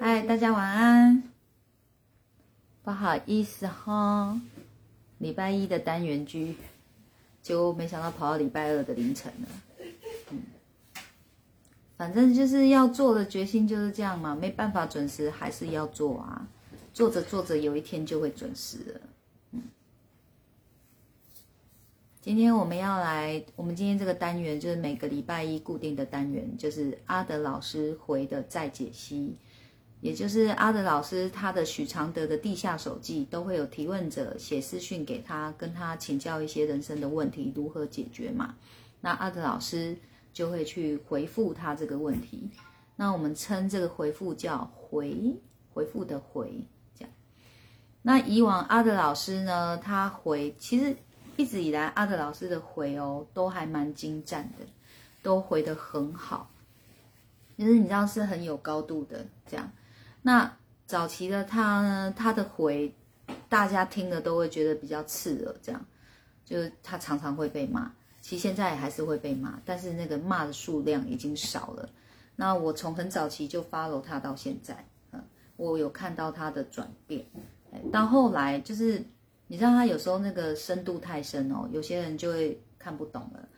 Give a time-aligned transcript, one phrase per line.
[0.00, 1.24] 嗨，大家晚安。
[2.84, 4.40] 不好意思哈，
[5.18, 6.54] 礼拜一的单元剧，
[7.42, 9.48] 结果没想到跑到礼拜二的凌晨了。
[10.30, 10.42] 嗯，
[11.96, 16.46] 反正就是要做的决心就是这样嘛，没办法准时还是要做啊。
[16.94, 19.00] 做着做着，有一天就会准时了。
[19.50, 19.62] 嗯，
[22.20, 29.34] 今天我们要来，我们今天这个单元就是每个礼拜一固定的单元，就是阿德老师回的再解析。
[30.00, 38.54] 也就是阿德老师他的许常德的地下手记都会有提问者写私讯给他，跟他请教一些人生的问题如何解决嘛。
[39.00, 39.96] 那阿德老师
[40.32, 42.48] 就会去回复他这个问题。
[42.94, 45.36] 那我们称这个回复叫回
[45.72, 46.64] 回复的回
[46.96, 47.12] 这样。
[48.02, 50.96] 那以往阿德老师呢，他回其实
[51.36, 54.64] 一直以来阿德老师的回哦都还蛮精湛的，
[55.22, 56.50] 都回得很好，
[57.56, 59.70] 就是你知道是很有高度的这样。
[60.28, 62.94] 那早期的他呢，他的回，
[63.48, 65.82] 大家听了都会觉得比较刺耳，这样，
[66.44, 67.90] 就是他常常会被骂。
[68.20, 71.88] 其实现在还是会被骂，但是那个骂的数量已经少了。
[72.36, 75.24] 那我从很早期就 follow 他到现在，嗯，
[75.56, 77.24] 我有看到他的转变。
[77.90, 79.02] 到后来就是，
[79.46, 83.48] 你知道他有时候那个深度太深哦，有些人就会看不懂了。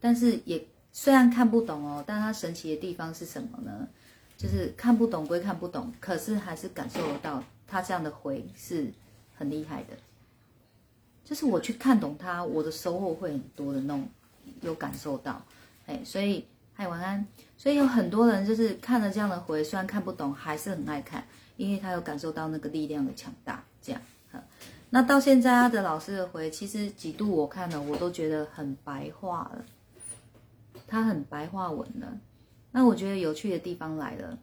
[0.00, 3.86] 但是也虽然看不懂哦，但他神奇的地方是什么呢？
[4.38, 8.90] 就是看不懂归看不懂，可是还是感受得到他这样的回是
[9.34, 9.96] 很厉害的。
[11.24, 14.08] 就是我去看懂他，我的收获会很多的那种，
[14.60, 15.44] 有感受到，
[15.86, 17.26] 哎，所以嗨晚安。
[17.56, 23.64] 所以有很多人就是看了这样的回，虽然看不懂，还是很爱看，因为他有感受到那个力量的强大。
[23.82, 24.00] 这样，
[24.90, 29.64] 那到现在阿德老师的回，其实几度我看了，我都觉得很白话了，
[30.86, 32.16] 他很白话文了。
[32.78, 34.38] 那我觉得有趣的地方来了，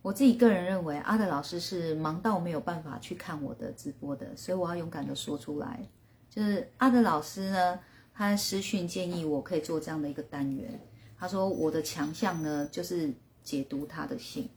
[0.00, 5.84] 我自己个人认为阿德老师是忙到没有办法去看我的直播的，所以我要勇敢的说出来，
[6.28, 7.80] 就是阿德老师呢，
[8.14, 10.80] 他私讯建议我可以做这样的一个单元，
[11.18, 14.48] 他说我的强项呢就是解读他的信，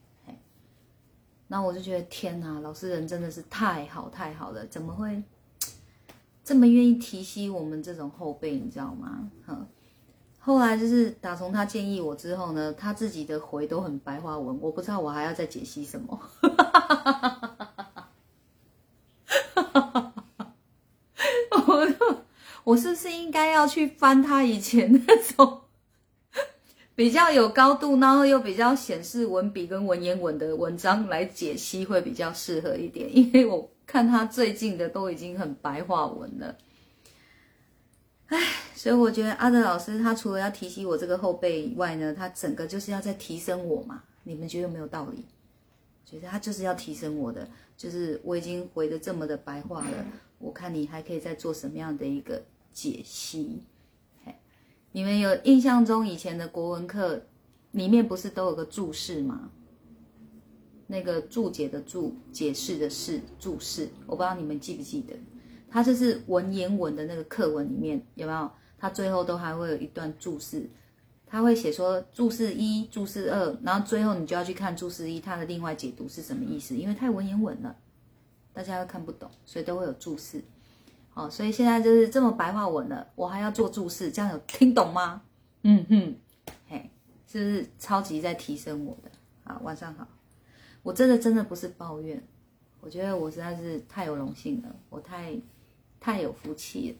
[1.48, 5.24] 那我就觉得天哪，老师人真的是太好太好了，怎么会
[6.44, 9.32] 这么愿意提携我们这种后辈，你知道吗？
[9.44, 9.68] 哈。
[10.46, 16.20] 后来就是打从他建议我之后呢，他自己的回都很白话文，我不知道我还要再解析什么。
[21.66, 21.88] 我
[22.66, 25.62] 我是不是应该要去翻他以前那种
[26.94, 33.10] 比较有高度，然后又比较显示文笔跟文言文的文章来解析会比较适合一点？
[33.16, 36.54] 因为我看他最近的都已经很白话文了。
[38.34, 38.40] 唉，
[38.74, 44.02] 所以我觉得阿德老师他除了要提醒我这个后辈以外呢，他整个就是要在提升我嘛。
[44.24, 45.24] 你们觉得有没有道理？
[46.04, 50.06] 觉得他就是要提升我的，就是我已经回的这么的白话了，
[50.40, 53.62] 我看你还可以再做什么样的一个解析？
[54.92, 57.22] 你们有印象中以前的国文课
[57.72, 59.52] 里面不是都有个注释吗？
[60.88, 65.14] 那个注解的注，解释的释，注释，我不知道你们记不记得。
[65.74, 68.52] 它就是文言文的那个课文里面有没有？
[68.78, 70.70] 它最后都还会有一段注释，
[71.26, 76.76] 他会写说注释一、注释二，然后最后你就要去看注释一，它的另外解读是什么意思？
[76.76, 77.76] 因为太文言文了，
[78.54, 80.44] 大家都看不懂，所以都会有注释。
[81.10, 85.24] 好，所以现在就是这么白话文了，我还要做注释，这样有听懂吗？
[85.64, 86.16] 嗯哼，
[86.68, 86.92] 嘿，
[87.26, 89.10] 是不是超级在提升我的？
[89.44, 90.08] 好，晚上好，
[90.84, 92.22] 我真的真的不是抱怨，
[92.82, 95.36] 我觉得我实在是太有荣幸了，我太。
[96.04, 96.98] 太有福气了，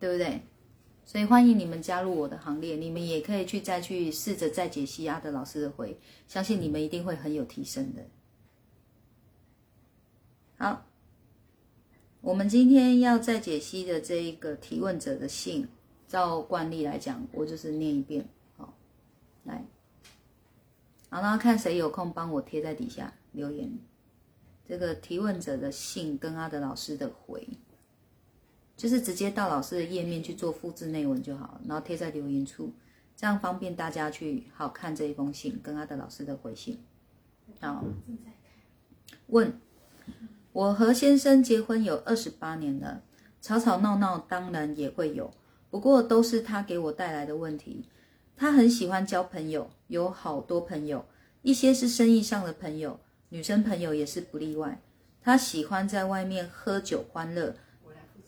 [0.00, 0.40] 对不对？
[1.04, 8.02] 所以欢迎你们加入我的行列，你们也可以去再去试着再解析阿德老师的回，相信你们一定会很有提升的。
[10.56, 10.86] 好，
[12.22, 15.68] 我们今天要再解析的这一个提问者的信，
[16.08, 18.26] 照惯例来讲，我就是念一遍。
[18.56, 18.72] 好，
[19.44, 19.62] 来，
[21.10, 23.70] 好，那看谁有空帮我贴在底下留言。
[24.66, 27.46] 这个提问者的信跟阿德老师的回，
[28.76, 32.72] 就是直接到老师的页面去做复制内文就好，然后贴在留言处，
[33.16, 36.78] 这样方便大家去好看这一封信跟阿德老师的回信。
[37.60, 37.84] 好，
[39.26, 39.52] 问：
[40.52, 43.02] 我和先生结婚有二十八年了，
[43.40, 45.30] 吵吵闹闹当然也会有，
[45.70, 47.88] 不过都是他给我带来的问题。
[48.36, 51.04] 他很喜欢交朋友，有好多朋友，
[51.42, 52.98] 一些是生意上的朋友。
[53.32, 54.82] 女生朋友也是不例外，
[55.22, 57.56] 她喜欢在外面喝酒欢乐，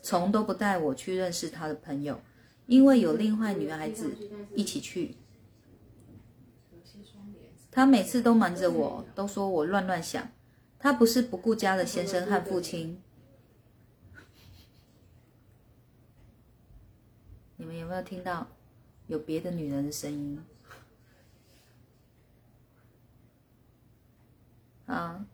[0.01, 2.23] 从都不带我去认识她的朋友。
[2.65, 4.17] 因为有另外女孩子
[4.55, 5.17] 一起去。
[7.71, 10.27] 他每次都瞒着我，都说我乱乱想。
[10.79, 13.03] 他不是不顾家的先生和父亲。
[17.59, 18.47] 你们有没有听到
[19.09, 20.43] 有别的女人的声音？
[24.87, 25.27] 啊，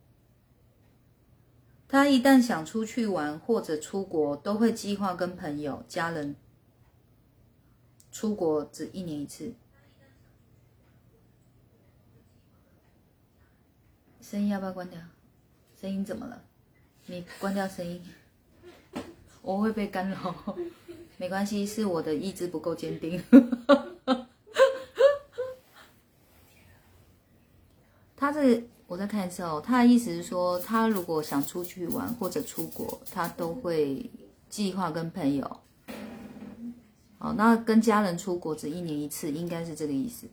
[1.89, 6.37] 他一旦想出去玩或者出国，都会计划跟朋友、家人
[8.13, 9.53] 出国，只一年一次。
[14.21, 15.01] 声音要不要关掉？
[15.81, 16.45] 声音怎么了？
[17.07, 18.01] 你关掉声音，
[19.43, 20.57] 我会被干扰。
[21.17, 23.21] 没关系，是我的意志不够坚定。
[28.15, 34.11] 他是我在看的时候，他的意思是说，他如果想出去玩或者出国，他都会
[34.49, 35.61] 计划跟朋友。
[37.17, 40.27] 好，那跟家人出国只一年一次，应该是这个意思。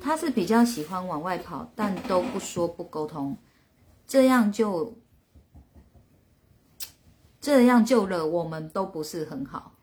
[0.00, 3.36] 他是比较喜欢往外跑，但都不说不沟通，
[4.06, 4.96] 这样就
[7.38, 9.74] 这样就了，我们都不是很好。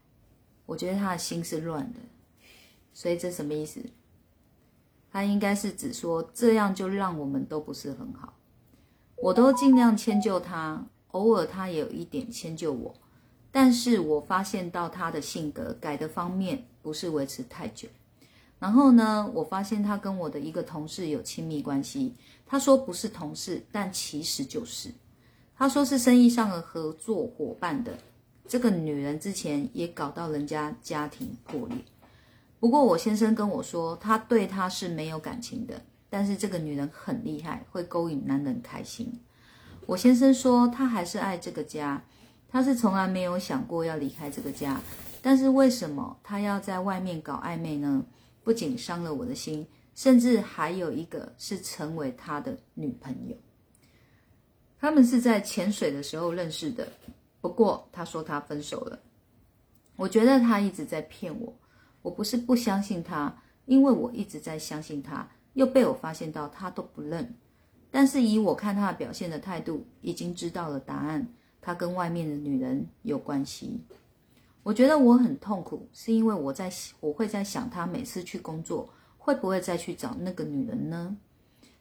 [0.65, 1.99] 我觉得他的心是乱的，
[2.95, 3.79] 所以这什么意思？
[5.11, 8.33] 他应该是指说这样就让我们都不是很好。
[9.17, 12.93] 我都尽量迁就他，偶尔他也有一点迁就我，
[13.51, 17.87] 但是我发现到他的性格改的方面不是维持太久。
[18.57, 22.15] 然后呢，我发现他跟我的一个同事有亲密关系。
[22.45, 24.89] 他说不是同事，但其实就是。
[25.55, 27.97] 他说是生意上的合作伙伴的。
[28.47, 31.77] 这个女人之前也搞到人家家庭破裂。
[32.61, 35.81] 不过我先生跟我说，他对她是没有感情的。
[36.11, 39.11] 但是这个女人很厉害，会勾引男人开心。
[39.85, 42.03] 我先生说他还是爱这个家，
[42.49, 44.79] 他是从来没有想过要离开这个家。
[45.21, 48.05] 但是为什么他要在外面搞暧昧呢？
[48.43, 49.65] 不仅伤了我的心，
[49.95, 53.35] 甚至还有一个是成为他的女朋友。
[54.79, 56.87] 他们是在潜水的时候认识的，
[57.39, 58.99] 不过他说他分手了。
[59.95, 61.53] 我觉得他一直在骗我。
[62.01, 67.35] 我不是不相信他，因为我一直在相信他，又被我发现到他都不认。
[67.89, 71.27] 但是以我看他的表现的态度，已经知道了答案，
[71.61, 73.81] 他跟外面的女人有关系。
[74.63, 81.17] 我觉得我很痛苦，是因为我在我会在想，他每次去工作会不会再去找那个女人呢？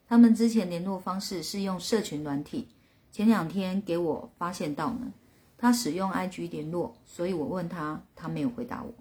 [0.07, 2.67] 他们之前联络方式是用社群软体，
[3.11, 5.13] 前两天给我发现到呢，
[5.57, 8.93] 他使用 IG 联络，所以我问他，他没有回答我。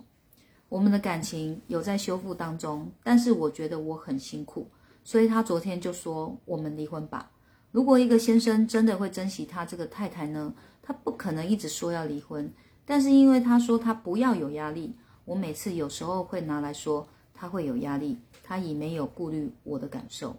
[0.71, 4.67] 我们的感情有在修复当中，但是我觉得我很辛苦，
[5.03, 7.29] 所以他昨天就说我们离婚吧。
[7.73, 12.51] 如果一个先生真的会珍惜他这个太太呢，他不可能一直说要离婚。
[12.85, 14.95] 但是因为他说他不要有压力，
[15.25, 20.37] 我每次有时候会拿来说他会有压力，他已没有顾虑我的感受。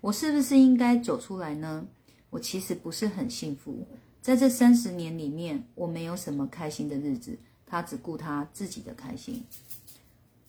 [0.00, 1.86] 我是不是应该走出来呢？
[2.30, 3.86] 我其实不是很幸福，
[4.22, 7.38] 在这三十年里面，我没有什么开心的日子，
[7.72, 9.42] 他只顾他自己的开心。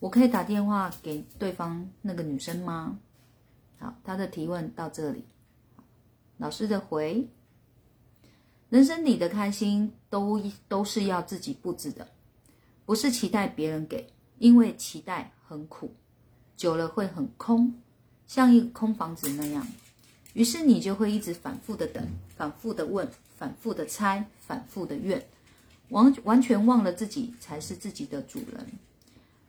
[0.02, 3.00] 我可以打电话给对方那个女生吗？
[3.80, 5.24] 好，他的提问到这里，
[6.36, 7.26] 老师的回。
[8.70, 12.06] 人生里的开心都都是要自己布置的，
[12.86, 15.94] 不是期待别人给，因为期待很苦，
[16.58, 17.74] 久了会很空，
[18.28, 19.66] 像一个空房子那样。
[20.34, 22.06] 于是你就会一直反复的等，
[22.36, 25.26] 反复的问，反复的猜，反复的怨，
[25.94, 28.68] 完完全忘了自己才是自己的主人。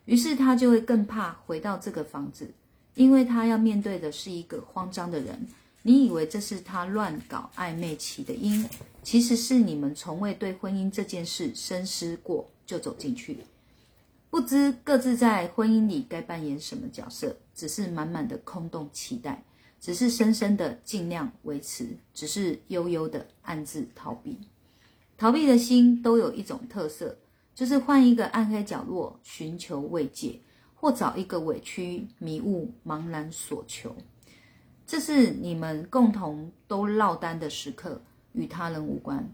[0.04, 2.48] 于是他就会更怕回到这个房子，
[2.94, 5.48] 因为他要面对的是一个慌张的人。
[5.86, 8.66] 你以为这是他乱搞暧昧起的因，
[9.02, 13.38] 其实是你们从未对婚姻这件事深思过就走进去，
[14.30, 19.44] 不知各自在婚姻里该扮演什么角色，只是满满的空洞期待，
[19.78, 24.38] 只是深深的尽量维持，只是悠悠的暗自逃避。
[25.16, 27.16] 逃避的心都有一种特色，
[27.54, 30.40] 就是换一个暗黑角落寻求慰藉，
[30.74, 33.94] 或找一个委屈、迷雾、茫然所求。
[34.86, 38.02] 这是你们共同都落单的时刻，
[38.32, 39.26] 与他人无关，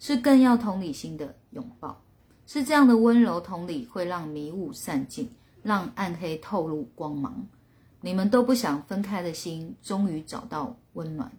[0.00, 2.02] 是更要同理心的拥抱，
[2.46, 5.30] 是这样的温柔同理会让迷雾散尽，
[5.62, 7.46] 让暗黑透露光芒。
[8.00, 11.30] 你们都不想分开的心，终于找到温暖。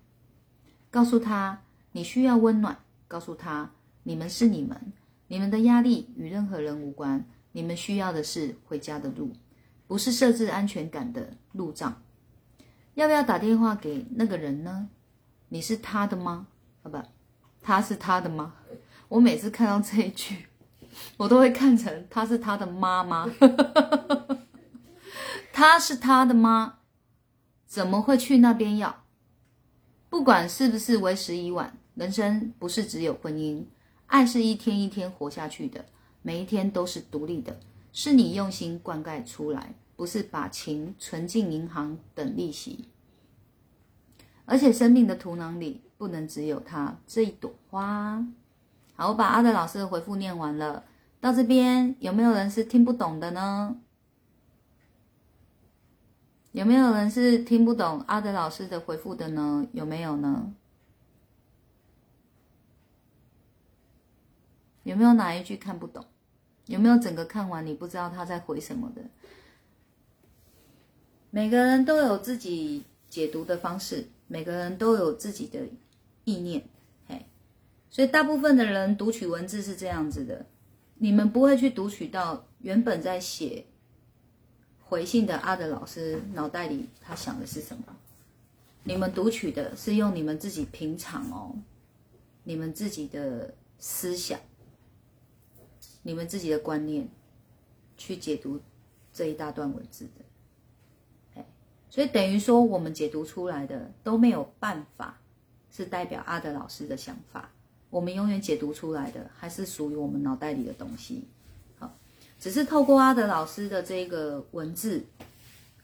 [0.89, 1.62] 告诉他
[1.92, 2.77] 你需要温暖，
[3.08, 3.70] 告诉他
[4.07, 4.93] 你们是你们，
[5.27, 9.33] 你们的压力与任何人无关，你们需要的是回家的路，
[9.85, 12.01] 不是设置安全感的路障。
[12.93, 14.87] 要不要打电话给那个人呢？
[15.49, 16.47] 你是他的吗？
[16.83, 16.97] 啊不，
[17.61, 18.53] 他是他的吗？
[19.09, 20.45] 我每次看到这一句，
[21.17, 23.29] 我都会看成她是他的妈妈，
[25.51, 26.77] 她是他的妈，
[27.65, 29.03] 怎么会去那边要？
[30.07, 33.65] 不管是不是为时已晚，人生不是只有婚姻，
[34.07, 35.85] 爱是一天一天活下去的，
[36.21, 37.59] 每一天都是独立的，
[37.93, 42.85] 是你用心灌溉出来，不是把情存进银行等利息。
[44.45, 48.25] 而且生命的图囊里不能只有它这一朵花。
[48.95, 50.85] 好，我把阿德老师的回复念完了，
[51.19, 53.77] 到这边有没有人是听不懂的呢？
[56.53, 59.67] 有没有人是听不懂阿德老师的回复的呢？
[59.73, 60.53] 有没有呢？
[64.88, 66.03] 有没有哪一句看不懂？
[66.65, 69.01] 有没有整个看完你不知道他在回什么的？
[71.29, 74.08] 每个人都有自己解读的方式。
[74.29, 75.60] 每个人都有自己的
[76.25, 76.62] 意念，
[77.08, 77.25] 嘿，
[77.89, 80.46] 所以大部分的人读取文字是这样子的，
[80.96, 83.65] 你们不会去读取到原本在写
[84.82, 87.84] 回信的阿德老师脑袋里他想的是什么，
[88.84, 91.56] 你们读取的是用你们自己平常哦，
[92.44, 94.38] 你们自己的思想，
[96.07, 97.05] 你们自己的观念
[97.97, 98.61] 去解读
[99.11, 101.43] 这一大段文字的。
[101.89, 105.19] 所以等于说，我们解读出来的都没有办法
[105.69, 107.51] 是代表阿德老师的想法。
[107.89, 111.25] 我们永远解读出来的还是属于我们脑袋里的东西。
[111.77, 111.93] 好，
[112.39, 115.03] 只是透过阿德老师的这个文字，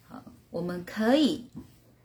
[0.07, 1.43] 好，我们可以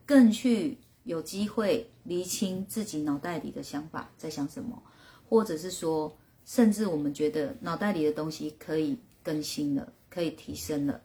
[0.04, 4.82] 更去有机会厘清自己脑袋里的想法在想什么，
[5.28, 6.16] 或者是说，
[6.49, 10.99] 甚至我们觉得脑袋里的东西可以更新了，可以提升了。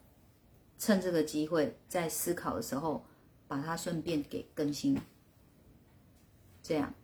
[0.78, 3.04] 趁这个机会，在思考的时候，
[3.46, 4.98] 把它顺便给更新，
[6.62, 6.94] 这样，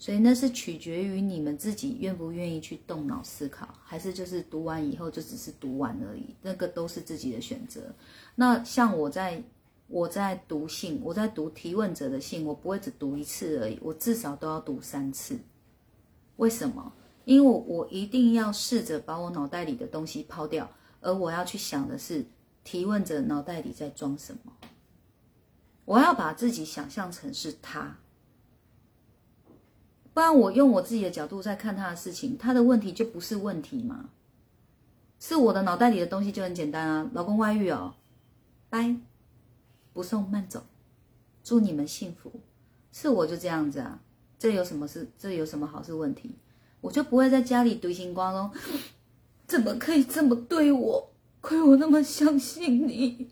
[0.00, 7.94] 所以那是取决于你们自己愿不愿意去动脑思考，还是就是读完以后就只是读完而已，那个都是自己的选择。
[8.34, 9.40] 那像我在
[9.86, 15.38] 我在读信，我在读提问者的信，我不会只读一次而已，我至少都要读三次。
[16.38, 16.92] 为什么？
[17.24, 22.26] 因为我一定要试着把我脑袋里的东西抛掉，而我要去想的是。
[22.64, 24.52] 提问者脑袋里在装什么？
[25.84, 27.98] 我要把自己想象成是他，
[30.14, 34.10] 不然我用我自己的角度在看他的事情，他的问题就不是问题吗？
[35.18, 37.96] 是我的脑袋里的东西就很简单啊，老公外遇哦，
[38.70, 38.94] 拜，
[39.92, 40.64] 不送慢走，
[41.42, 42.30] 祝你们幸福，
[42.92, 44.00] 是我就这样子啊，
[44.38, 45.10] 这有什么事？
[45.18, 46.36] 这有什么好是问题？
[46.82, 48.50] 我就不会在家里独行光哦，
[49.48, 51.08] 怎么可以这么对我？
[51.40, 53.28] 亏我那么相信你，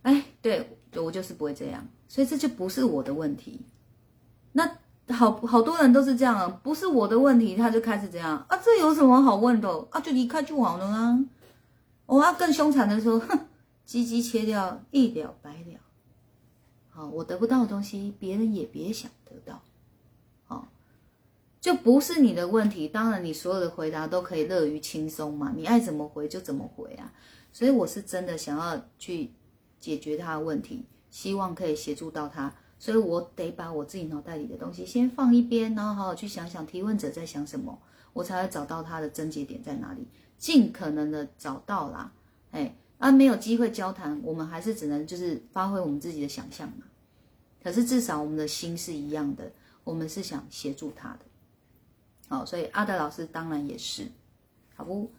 [0.00, 3.60] 哎，对，我就是不会这样，所以这就不是我的问题。
[4.52, 4.78] 那
[5.10, 10.00] 好好多人都是这样啊，不是我的问题，他就开始这样啊，这有什么好问的啊？
[10.00, 11.22] 就离开就好了啊。
[12.06, 13.38] 我要更凶残的说，哼，
[13.84, 15.78] 鸡鸡切掉，一了百了。
[16.88, 19.60] 好，我得不到的东西，别人也别想得到。
[21.60, 27.12] 就不是你的问题，当然你所有的回答都可以乐于轻松嘛，你爱怎么回就怎么回啊。
[27.52, 29.30] 所以我是真的想要去
[29.78, 37.78] 解决他的问题，希望可以协助到他，所以我得把我自己脑袋里的东西先放一边，然后好好去想想提问者在想什么，
[38.12, 40.06] 我才会找到他的症结点在哪里，
[40.38, 42.12] 尽可能的找到啦。
[42.52, 46.84] 哎，啊没有机会交谈，我们还是只能就是发挥我们自己的想象嘛。
[47.62, 49.52] 可是至少我们的心是一样的，
[49.84, 51.18] 我们是想协助他的。
[52.30, 54.06] 好，所以阿德老师当然也是，
[54.76, 55.10] 好不？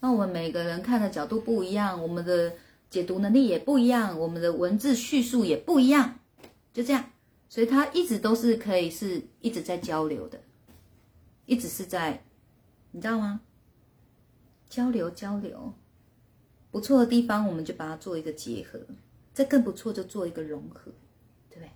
[0.00, 2.54] 那我们每个人看的角度不一样，我们的
[2.88, 6.18] 解读能力也不一样，我们的文字叙述也不一样，
[6.72, 7.04] 就这样。
[7.50, 10.40] 所以他一直都是可以是一直在交流的，
[11.44, 12.24] 一直是在，
[12.92, 13.42] 你知道吗？
[14.70, 15.74] 交流交流，
[16.70, 18.80] 不错的地方我们就把它做一个结合，
[19.34, 20.90] 这更不错就做一个融合，
[21.50, 21.68] 对不对？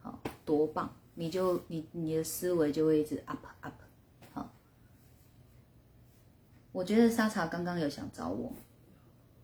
[0.00, 0.94] 好，多棒！
[1.14, 3.79] 你就你你的思维就会一直 up up。
[6.72, 8.52] 我觉得沙茶刚刚有想找我，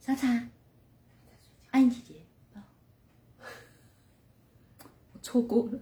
[0.01, 0.29] 沙茶，
[1.73, 2.15] 安妮姐姐，
[5.13, 5.81] 我错过了，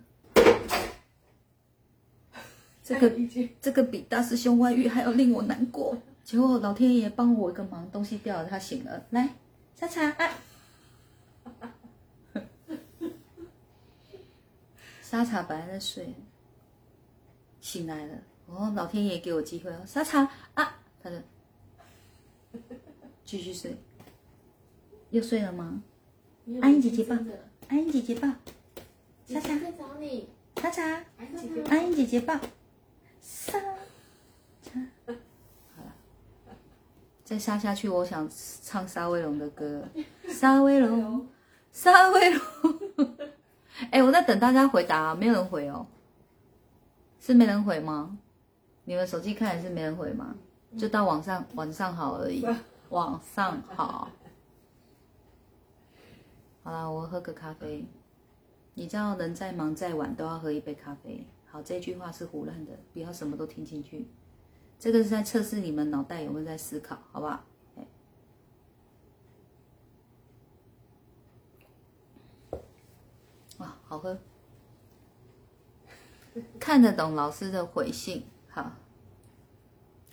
[2.82, 3.12] 这个
[3.60, 5.98] 这个比大师兄外遇还要令我难过。
[6.24, 9.28] 结果老天爷帮我一个忙，东西掉了，他醒了，来，
[9.74, 10.30] 沙茶啊，
[15.02, 16.14] 沙茶本来在睡，
[17.60, 20.22] 醒来了，哦，老天爷给我机会哦，沙茶
[20.54, 21.22] 啊，他说。
[23.24, 23.76] 继续睡，
[25.10, 25.82] 又睡了吗？
[26.60, 27.16] 安英姐姐抱，
[27.68, 28.28] 安英姐姐抱，
[29.26, 31.02] 莎莎在找你，莎莎，
[31.68, 32.34] 安妮姐姐抱，
[33.20, 33.58] 莎
[34.60, 34.72] 莎，
[37.24, 38.28] 再杀下去，我想
[38.62, 39.88] 唱沙威龙的歌。
[40.28, 41.26] 沙威龙，
[41.72, 42.42] 沙威龙。
[43.90, 45.86] 哎，我在等大家回答，没有人回哦。
[47.18, 48.18] 是没人回吗？
[48.84, 50.36] 你们手机看也是没人回吗？
[50.78, 52.44] 就到晚上晚上好而已。
[52.90, 54.10] 晚上好。
[56.62, 57.84] 好了，我喝个咖啡。
[58.74, 61.26] 你知道，人再忙再晚都要喝一杯咖啡。
[61.46, 64.08] 好，这句话是胡乱的，不要什么都听进去。
[64.78, 67.44] 这个是在测试你们脑袋有没有在思考，好不好？
[73.58, 74.18] 哇，好喝！
[76.58, 78.72] 看得懂老师的回信，好，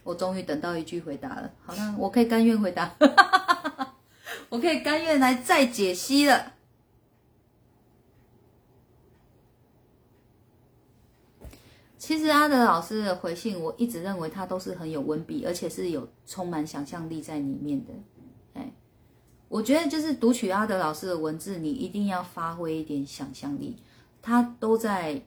[0.03, 1.51] 我终于等到一句回答了。
[1.65, 2.95] 好了，我可以甘愿回答，
[4.49, 6.53] 我可以甘愿来再解析了。
[11.97, 17.93] 其实阿德老师的回信，我一直认为他都是很有文笔，而且是有充满想象力在里面的。
[18.55, 18.71] 哎，
[19.47, 23.77] 我觉得就是读取阿德老师的文字，你一定要发挥一点想象力。
[24.19, 25.21] 他都在，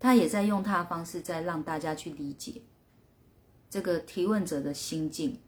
[0.00, 2.62] 他也在用他的方式在让大家去理解
[3.68, 5.40] 这个提问者的心境，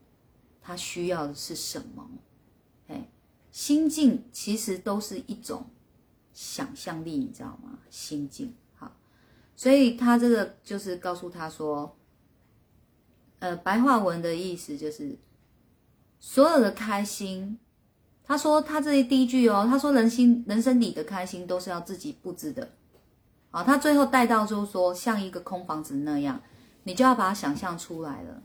[0.60, 2.08] 他需要的是什么？
[2.88, 3.08] 哎，
[3.50, 5.66] 心境其实都是一种
[6.32, 7.78] 想象力，你知道吗？
[7.90, 8.54] 心境。
[9.56, 11.96] 所以他这个就是告诉他说，
[13.40, 15.18] 呃，白话文的意思就是
[16.20, 17.58] 所有的开心。
[18.22, 22.70] 他说他这第一句哦，他说人心人生里的开心都是要自己布置的。
[23.50, 26.40] 好，他最后带到就是说，像一个空房子那样，
[26.88, 28.42] 你就要把它想象出来了。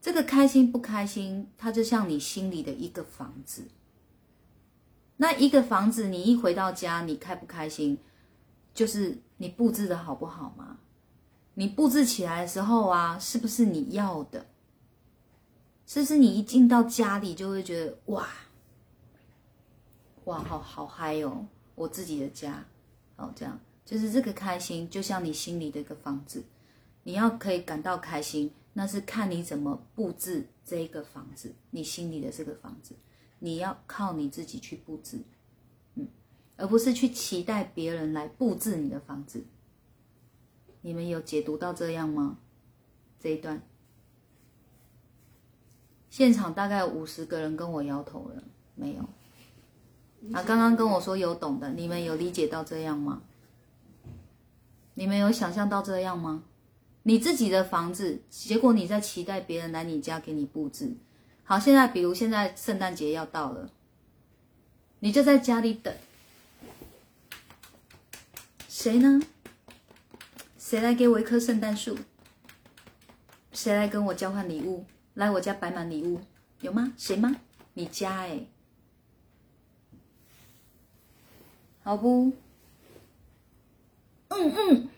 [0.00, 3.66] 这个开心不开心，它就像你心里的一个房子。
[5.16, 7.98] 那一个房子，你一回到家，你开不开心？
[8.72, 10.78] 就是你布置的好不好吗？
[11.54, 14.46] 你布置起来的时候啊，是不是你要的？
[15.84, 18.28] 是不是你一进到家里就会觉得哇
[20.26, 22.64] 哇好好嗨哦，我自己的家
[23.16, 26.44] 哦，这样就是这个开心，就像你心里的一个房子，
[27.08, 32.94] 你要可以感到开心，那是看你怎么布置这一个房子，你心里的这个房子，
[33.38, 35.22] 你要靠你自己去布置。
[35.94, 36.06] 嗯
[36.58, 39.42] 而不是去期待别人来布置你的房子。
[40.82, 42.36] 你们有解读到这样吗？
[43.18, 43.62] 这一段，
[46.10, 48.44] 现场大概五十个人跟我摇头了，
[48.74, 49.02] 没有。
[50.34, 53.22] 啊，刚刚跟我说有懂的，你们有理解到这样吗？
[54.92, 56.42] 你们有想象到这样吗？
[57.08, 60.94] 你自己的房子，结果你在期待别人来你家给你布置。
[61.42, 63.70] 好，现在比如现在圣诞节要到了，
[64.98, 65.94] 你就在家里等。
[68.68, 69.22] 谁呢？
[70.58, 71.96] 谁来给我一棵圣诞树？
[73.52, 74.84] 谁来跟我交换礼物？
[75.14, 76.20] 来我家摆满礼物，
[76.60, 76.92] 有吗？
[76.98, 77.34] 谁吗？
[77.72, 78.44] 你家哎，
[81.82, 82.34] 好不？
[84.28, 84.88] 嗯嗯。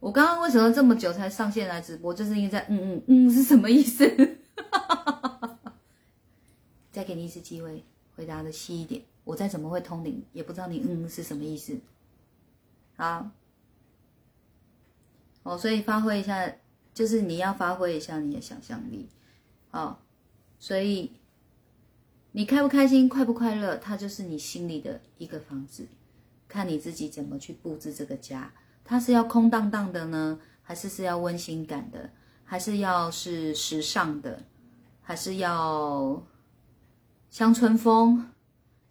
[0.00, 2.12] 我刚刚为什么这么久才上线来直播？
[2.12, 4.04] 就是因为在嗯嗯嗯是什么意思？
[6.90, 7.84] 再给你一次机会，
[8.16, 9.02] 回答的细一点。
[9.24, 11.78] 我再怎么会通灵，也不知道你嗯是什么意思。
[12.96, 13.30] 好，
[15.42, 16.50] 哦，所以发挥一下，
[16.92, 19.06] 就是你要发挥一下你的想象力，
[19.70, 20.02] 好，
[20.58, 21.12] 所以
[22.32, 25.86] 你开不开心，快不快乐，它就是你心里的一个房子，
[26.48, 28.52] 看你自己怎么去布置这个家，
[28.84, 32.10] 它是要空荡荡的呢，还是是要温馨感的，
[32.44, 34.44] 还是要是时尚的，
[35.00, 36.22] 还是要
[37.30, 38.26] 乡村风？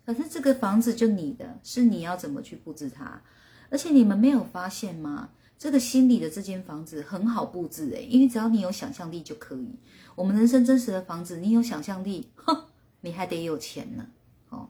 [0.06, 3.22] 可是这个房子就你的，是你要怎么去布置它？
[3.70, 5.30] 而且你们没有发现吗？
[5.58, 9.76] 这个心里的这间房子很好布置诶，因为只要你有想象力就可以。
[10.16, 12.64] 我们人生真实的房子，你有想象力，哼，
[13.02, 14.08] 你还得有钱呢，
[14.50, 14.70] 哦。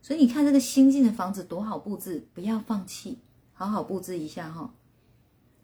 [0.00, 3.18] 所以你看这个新进的房子多好布置，不要放弃，
[3.54, 4.74] 好好布置一下哈。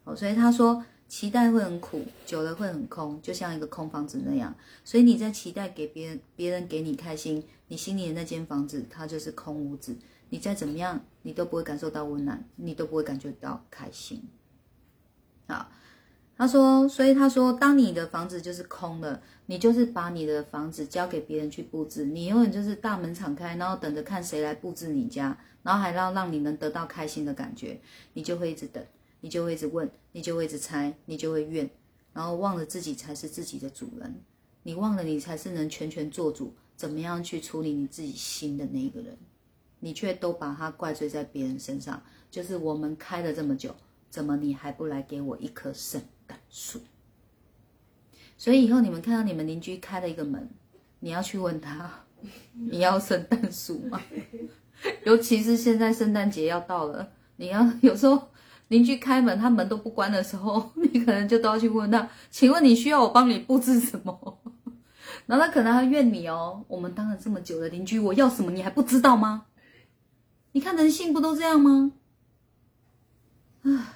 [0.03, 4.55] 哦，所以他说期待会很苦，久了会很空，就像一个空房子那样。
[4.83, 9.95] 所以你在期待给别人，别人给你开心，你心里的那间房子它就是空屋子。
[10.29, 14.23] 你再怎么样，你都不会感受到温暖，你都不会感觉到开心。
[15.47, 15.69] 好，
[16.37, 27.79] 他说，所以他说，当你的房子就是空的，你就是把你的房子交给别人去布置，你永远就是大门敞开，然后等着看谁来布置你家，然后还要让你能得到开心的感觉，
[28.13, 28.83] 你就会一直等，
[29.21, 31.69] 你就会一直问，你就会一直猜，你就会怨，
[32.13, 34.21] 然后忘了自己才是自己的主人，
[34.63, 39.17] 你忘了你才是能全权做主，怎么样去处理你自己心的那一个人。
[39.83, 43.75] 你却都把它怪罪在别人身上，就是我们开了这么久，
[44.11, 46.79] 怎么你还不来给我一棵圣诞树？
[48.37, 50.47] 所以以后你们看到你们邻居开了一个门，
[50.99, 52.05] 你要去问他，
[52.53, 53.99] 你要圣诞树吗？
[55.05, 58.29] 尤其是现在圣诞节要到了，你要有时候
[58.69, 64.39] 邻居开门，他门都不关的时候， 你可能就都要去问他，请问你需要我帮你布置什么？
[65.27, 69.45] 然后他可能还怨你哦，我们当了这么久的邻居，我要什么你还不知道吗？
[70.53, 71.93] 你看人性不都这样吗？
[73.63, 73.95] 啊，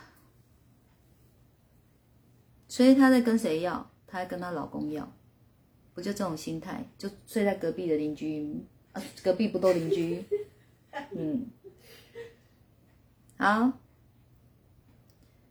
[2.68, 3.90] 所以她在跟谁要？
[4.06, 5.12] 她在跟她老公要，
[5.94, 6.88] 不就这种心态？
[6.98, 10.24] 就睡在隔壁的邻居啊，隔壁不都邻居？
[11.16, 11.48] 嗯，
[13.38, 13.72] 好。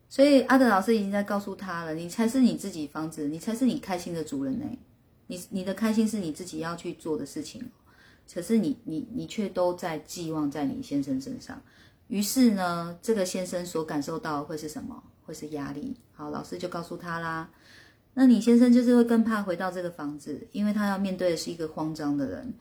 [0.08, 4.64] 所以阿德老师已经在告诉他了，你才是你自己房子，你才是你开心的主人呢。
[5.26, 7.68] 你你的开心是你自己要去做的事情，
[8.32, 11.60] 可是你你你却都在寄望在你先生身上。
[12.06, 15.02] 于是呢，这个先生所感受到会是什么？
[15.24, 15.96] 会是压力。
[16.12, 17.50] 好，老师就告诉他啦。
[18.12, 22.54] 那你先生就是会更怕回到这个房子，因为他要面对的是一个慌张的人。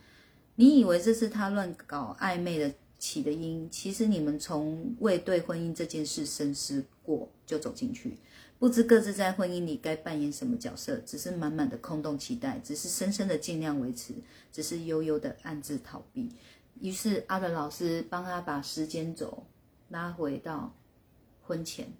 [0.55, 8.17] 你以为这是他乱搞暧昧的起的因，其实你们从未对婚姻这件事深思过就走进去，
[8.59, 14.13] 不知各自在婚姻里该扮演什么角色，只是满满的空洞期待，只是深深的尽量维持，
[14.51, 16.29] 只是悠悠的暗自逃避。
[16.79, 19.43] 于是阿伦老师帮他把时间轴
[19.89, 20.75] 拉回到
[21.41, 21.91] 婚前。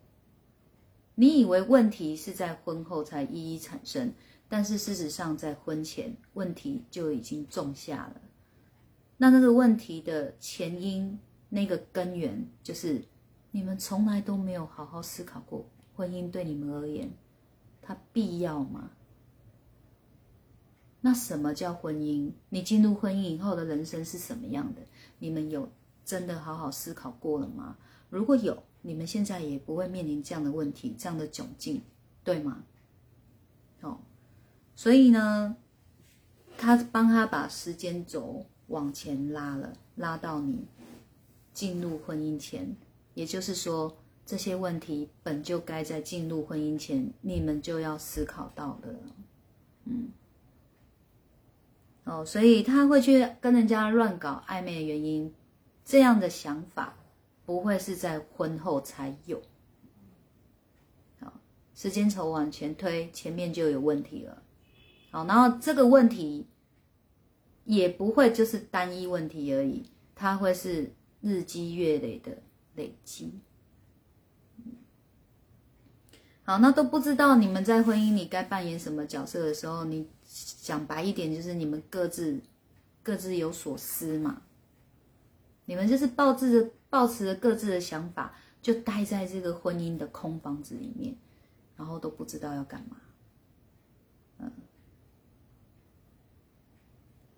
[1.16, 4.14] 你以为问题是在婚后才一一产生，
[4.48, 8.22] 但是事实上在婚前问题就已经种下了。
[9.18, 13.06] 那那个问题的前因，那个根源就是
[13.52, 17.12] 你们从来都没有好好思考过，婚姻对你们而言，
[17.82, 18.92] 它必要吗？
[21.02, 22.32] 那什么叫婚姻？
[22.50, 24.82] 你进入婚姻以后的人生是什么样的？
[25.20, 25.70] 你们有
[26.04, 27.78] 真的好好思考过了吗？
[28.10, 31.82] 如果有，你们现在也不会面临这样的问题，这样的窘境，
[32.24, 32.64] 对吗？
[33.82, 34.00] 哦，
[34.76, 35.58] 所以呢，
[36.58, 40.66] 他帮他把时间轴往前拉了，拉到你
[41.54, 42.76] 进入婚姻前，
[43.14, 43.96] 也就是说，
[44.26, 48.96] 这些问题本就该在进入婚姻前，你们就要思考到的，
[49.86, 50.10] 嗯。
[52.06, 55.34] 哦，所以他会去跟人家乱搞暧昧的原因，
[55.86, 56.96] 这样的想法
[57.46, 59.42] 不会是在婚后才有。
[61.22, 61.32] 好，
[61.74, 64.44] 时间轴往前推，前面就有问题了。
[65.12, 66.46] 好，然后这个问题
[67.66, 72.38] 也不会就是单一问题而已，它会是日积月累的
[72.76, 73.40] 累积。
[76.44, 80.08] 好，那都不知道你们在婚姻里该扮演什么角色的时候，你。
[80.64, 82.42] 讲白一点，就是你们各自
[83.04, 84.42] 各自有所思嘛。
[85.66, 91.16] 你们就是抱着抱持着各自的想法，就待在这个婚姻的空房子里面，
[91.76, 92.98] 然后都不知道要干嘛。
[94.40, 94.52] 嗯，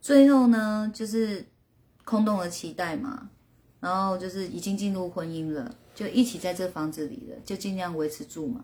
[0.05, 1.43] 最后呢，就是
[2.03, 3.31] 空洞的期待嘛。
[3.79, 8.63] 然后就是已经进入婚姻了，就一起在这房子里了，就尽量维持住嘛，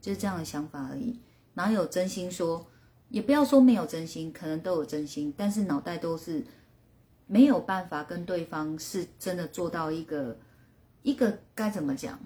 [0.00, 1.20] 就是这样的想法而已。
[1.54, 2.66] 哪有真心说？
[3.08, 6.44] 也不要说没有真心，可能都有真心，但是脑袋都是
[7.28, 10.36] 没有办法跟对方是真的做到一个
[11.02, 12.18] 一个该怎么讲，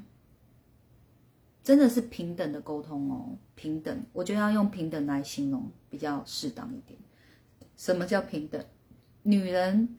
[1.63, 6.99] 真的是平等的沟通哦，平等，我觉得要用平等来形容比较适当一点。
[7.77, 8.65] 什么叫平等？
[9.23, 9.97] 女人，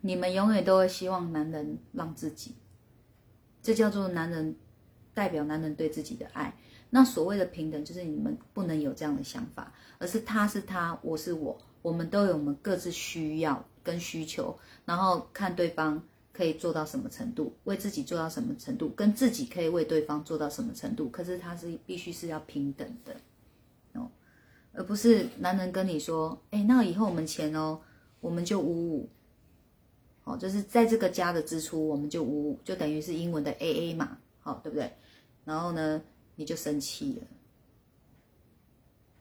[0.00, 2.54] 你们永远都会希望男人让自己，
[3.62, 4.56] 这叫做男人
[5.14, 6.54] 代表男人对自己的爱。
[6.90, 16.02] 那所谓的平等，就是你们不能有这样的想法，而是他是他，我是我，我们都有我们各自需要跟需求，然后看对方
[16.34, 21.08] 可以做到什么程度，为自己做到什么程度，跟自己可以为对方做到什么程度。
[21.08, 23.16] 可是他是必须是要平等的，
[24.72, 27.80] 而不是男人跟你说，哎，那以后我们钱哦，
[28.20, 29.08] 我们就五五，
[30.22, 34.92] 好，就是在这个家的支出我们就五五，就等于是英文的 A A 嘛，好，对不对？
[35.44, 36.02] 然后呢？
[36.34, 37.26] 你就生气了？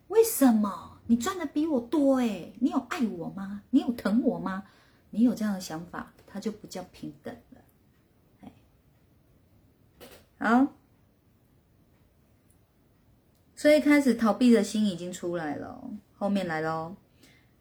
[0.08, 0.98] 为什么？
[1.08, 2.54] 你赚的比我多哎！
[2.60, 3.64] 你有爱我吗？
[3.72, 4.64] 你有疼我吗？
[5.10, 7.62] 你有这样的想法，他就不叫平等了。
[8.40, 8.52] 哎，
[10.40, 10.74] 好，
[13.62, 16.96] 所以开始逃避的心已经出来了，后面来喽。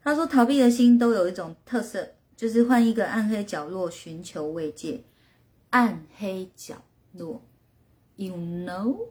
[0.01, 5.03] 他说，逃避的心都有一种特色，就是换一个暗黑角落寻求慰藉。
[5.69, 7.43] 暗黑角落
[8.15, 9.09] ，you know。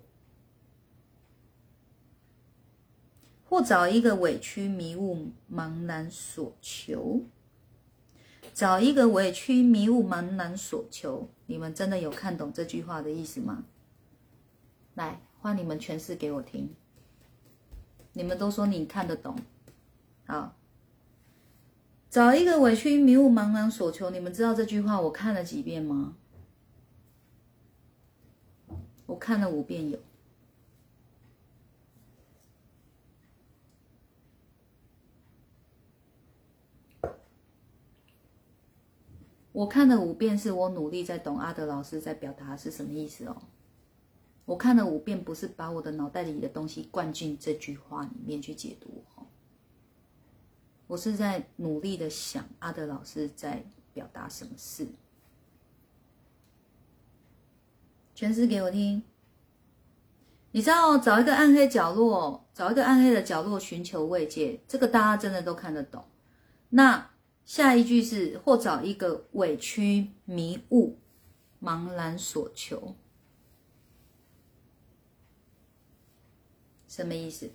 [3.44, 7.22] 或找一个委屈、迷雾、茫然所求，
[8.52, 11.28] 找一个委屈、迷雾、茫然所求。
[11.46, 13.62] 你们真的有看懂这句话的意思吗？
[14.94, 16.68] 来，换你们诠释给我听。
[18.20, 19.34] 你们都说你看得懂，
[20.26, 20.54] 好。
[22.10, 26.14] 找一个委屈、迷雾、茫茫所求，你们知道这句话我看了几遍吗？
[29.06, 29.98] 我看了五遍有。
[39.52, 43.36] 我看了五遍，是我努力在懂阿德老师在表达是什么意思哦。
[44.50, 49.24] 我看了五遍，不是把我的脑袋里的东西灌进这句话里面去解读哦。
[50.88, 54.88] 我是在努力的想阿德老师在表达什么事，
[58.16, 59.00] 诠释给我听。
[60.50, 66.04] 你知道，找一个暗黑角落，找一个暗黑的角落寻求慰藉，这个大家真的都看得懂。
[66.70, 67.08] 那。
[67.44, 70.96] 下一句是或找一个委屈、迷雾、
[71.60, 72.94] 茫然所求，
[76.90, 77.48] 什么意思？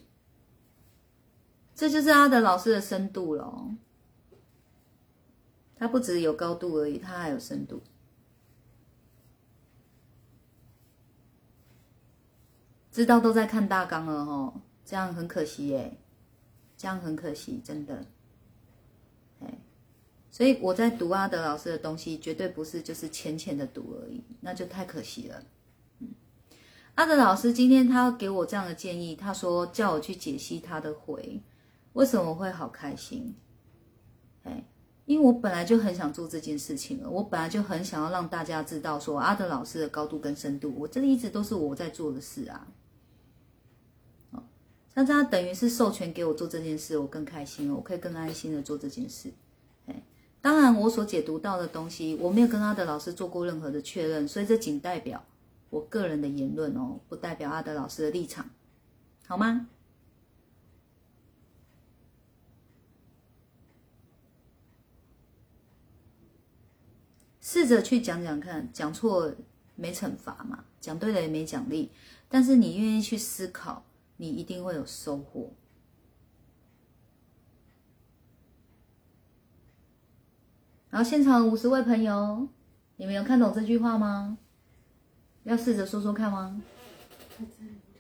[1.76, 3.76] 这就是阿德老师的深度了。
[5.76, 7.82] 他不只有高度而已，他还有深度。
[12.90, 15.98] 知道都在看大纲了哦，这样很可惜耶，
[16.78, 18.06] 这样很可惜，真的。
[20.32, 25.44] 所以我在读阿德老师的东西，绝对不是就是浅浅的读而已，那就太可惜了。
[26.96, 31.42] 阿德老师今天他给我这样的建议，他说叫我去解析他的回，
[31.94, 33.36] 为什么会好开心？
[34.44, 34.64] 哎，
[35.06, 42.68] 因为我本来就很想做这件事情了，我本来就很想要让大家知道说阿德老师的高度跟深度，我这一直都是我在做的事啊。
[44.32, 44.44] 哦，
[44.94, 49.34] 那他等于是授权给我做这件事，我更开心了，我可以更安心的做这件事。
[50.42, 55.22] 当然，我所解读到的东西，我没有跟阿德老师做过任何的确认，所以这仅代表
[55.76, 58.50] 我个人的言论哦，不代表阿德老师的立场，
[59.28, 59.68] 好吗？
[67.42, 69.36] 试着去讲讲看，讲错
[69.76, 71.92] 没惩罚嘛，讲对了也没奖励，
[72.30, 73.84] 但是你愿意去思考，
[74.16, 75.52] 你一定会有收获。
[80.90, 82.48] 然后现场五十位朋友，
[82.96, 84.38] 你们有看懂这句话吗？
[85.46, 86.62] 要试着说说看吗？
[87.38, 87.94] 还在努力，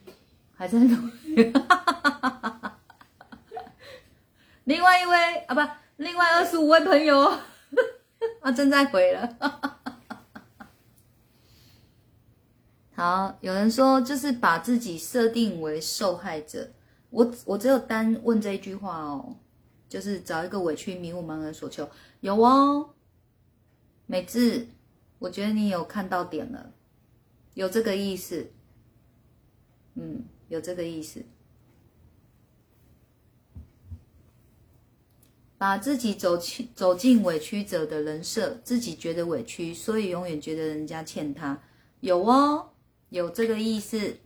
[0.56, 1.54] 还在努力。
[4.66, 5.62] 另外一位啊，不，
[5.98, 7.22] 另外二十五位朋友
[8.42, 9.38] 啊，正在回了。
[12.96, 16.72] 好，有人说就是把自己设定为受害者，
[17.12, 19.38] 我我只有单问这一句话哦。
[19.88, 21.88] 就是找一个委屈、迷雾、茫然所求，
[22.20, 22.90] 有哦，
[24.08, 24.68] 美智，
[25.20, 26.72] 我觉得你有看到点了，
[27.56, 28.52] 有这个意思，
[29.96, 31.24] 嗯，有这个意思，
[35.58, 41.60] 把自己走去走进委屈者的人设，自己觉得委屈，所以永远觉得人家欠他，
[42.02, 42.70] 有哦，
[43.10, 44.18] 有这个意思。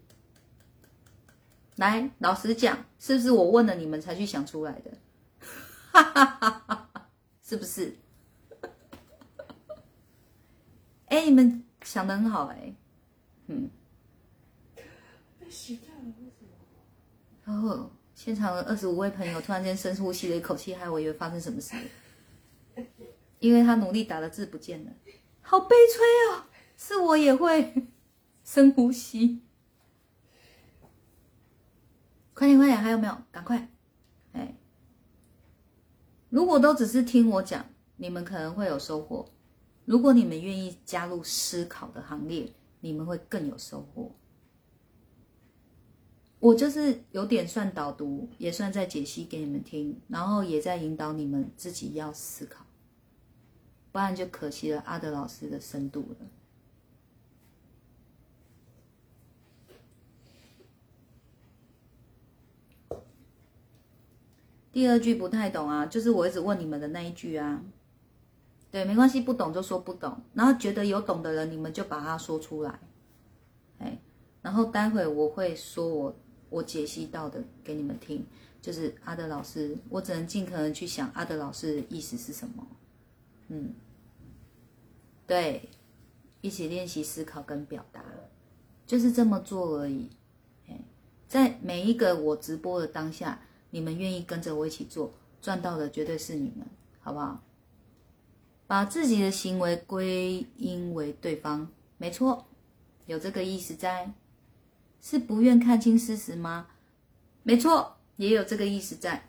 [1.78, 4.92] 来，老实讲，是不是我问了你们才去想出来的？
[5.92, 7.10] 哈哈哈哈哈，
[7.42, 7.96] 是不是？
[11.08, 12.76] 哎，你们想的很好哎，
[13.50, 13.70] 嗯。
[17.44, 21.76] 然后现场的二十五位朋友突然间深呼吸了一口气，害我以为发生什么事。
[23.40, 24.92] 因为他努力打的字不见了，
[25.42, 26.44] 好悲催哦！
[26.78, 27.88] 是我也会
[28.44, 29.42] 深呼吸。
[32.34, 33.18] 快点快点，还有没有？
[33.32, 33.70] 赶快！
[34.34, 34.56] 哎。
[36.30, 39.26] 如果都只是听我讲，你们可能会有收获；
[39.86, 44.12] 如果你们愿意加入思考的行列，你们会更有收获。
[46.40, 52.66] 我就是有点算导读，也算在解析给你们听，然后也在引导你们自己要思考，
[53.92, 56.28] 不然就可惜了阿德老师的深度了。
[64.72, 67.62] 第二句不太懂啊，就是我一直问你们的那一句啊。
[68.72, 72.80] 对，没关系，不懂就说不懂，然后觉得有懂的人，你们就把它说出来。
[73.80, 74.00] 哎，
[74.42, 76.16] 然后待会我会说我
[76.50, 78.26] 我解析到的给你们听，
[78.62, 82.68] 就是阿德老师，我只能尽可能去想阿德老师的意思是什么。
[83.48, 83.74] 嗯，
[85.26, 85.70] 对，
[86.42, 88.04] 一起练习思考跟表达，
[88.86, 90.10] 就是这么做而已。
[90.68, 90.80] 哎
[91.28, 93.40] 在每一个我直播的当下。
[93.72, 96.66] 你们愿意跟着我一起做，赚到的绝对是你们，
[97.02, 97.40] 好不好？
[98.70, 102.46] 把自己的行为归因为对方，没错，
[103.08, 104.14] 有这个意思在，
[105.02, 106.68] 是不愿看清事实吗？
[107.42, 109.28] 没错，也有这个意思在。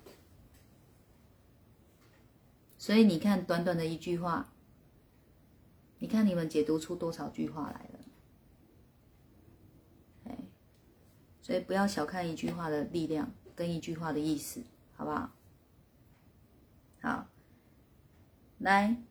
[2.76, 4.52] 所以你看，短短的一句话，
[6.00, 7.88] 你看你们解读出多少句话来
[10.34, 10.36] 了？
[11.40, 14.62] 所以不要小看一句话的力量跟一句话的意思，
[14.94, 15.30] 好不好？
[17.00, 17.26] 好，
[18.58, 19.02] 来，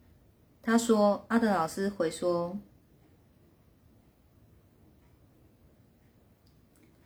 [0.69, 2.55] 他说阿德老师回说，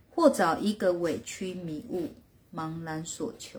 [0.10, 2.10] 或找一个委屈迷雾
[2.54, 3.58] 茫然所求，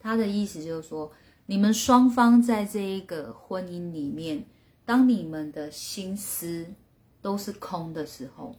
[0.00, 1.12] 他的意思就是说。
[1.44, 4.46] 你们双方在这一个婚姻里面，
[4.86, 6.66] 当你们的心思
[7.20, 8.56] 都是空的时候，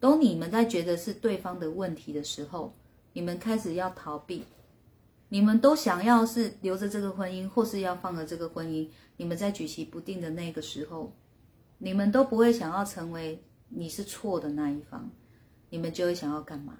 [0.00, 2.74] 当你们在觉得是对方的问题的时候，
[3.12, 4.42] 你们开始要逃避，
[5.28, 11.12] 你们都想要是留着这个婚姻，或是要放了这个婚姻，你们在举棋不定的那个时候，
[11.78, 15.10] 你们都不会想要成为你是错的那一方，
[15.70, 16.76] 你们就会想要干嘛？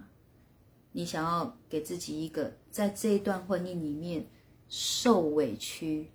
[0.93, 4.27] 你想要给自己一个在这一段婚姻里面。
[4.69, 6.11] 受委屈，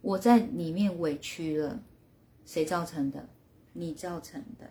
[0.00, 1.82] 我在里面委屈了，
[2.44, 3.28] 谁造成的？
[3.72, 4.70] 你造成的。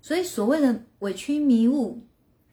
[0.00, 2.00] 所以所谓的委屈迷雾，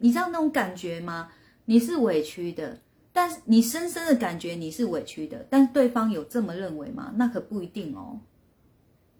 [0.03, 1.31] 你知道那种感觉吗？
[1.63, 2.81] 你是委屈的，
[3.13, 7.13] 但是你深深的感觉你是委屈的，但对方有这么认为吗？
[7.15, 8.19] 那可不一定哦。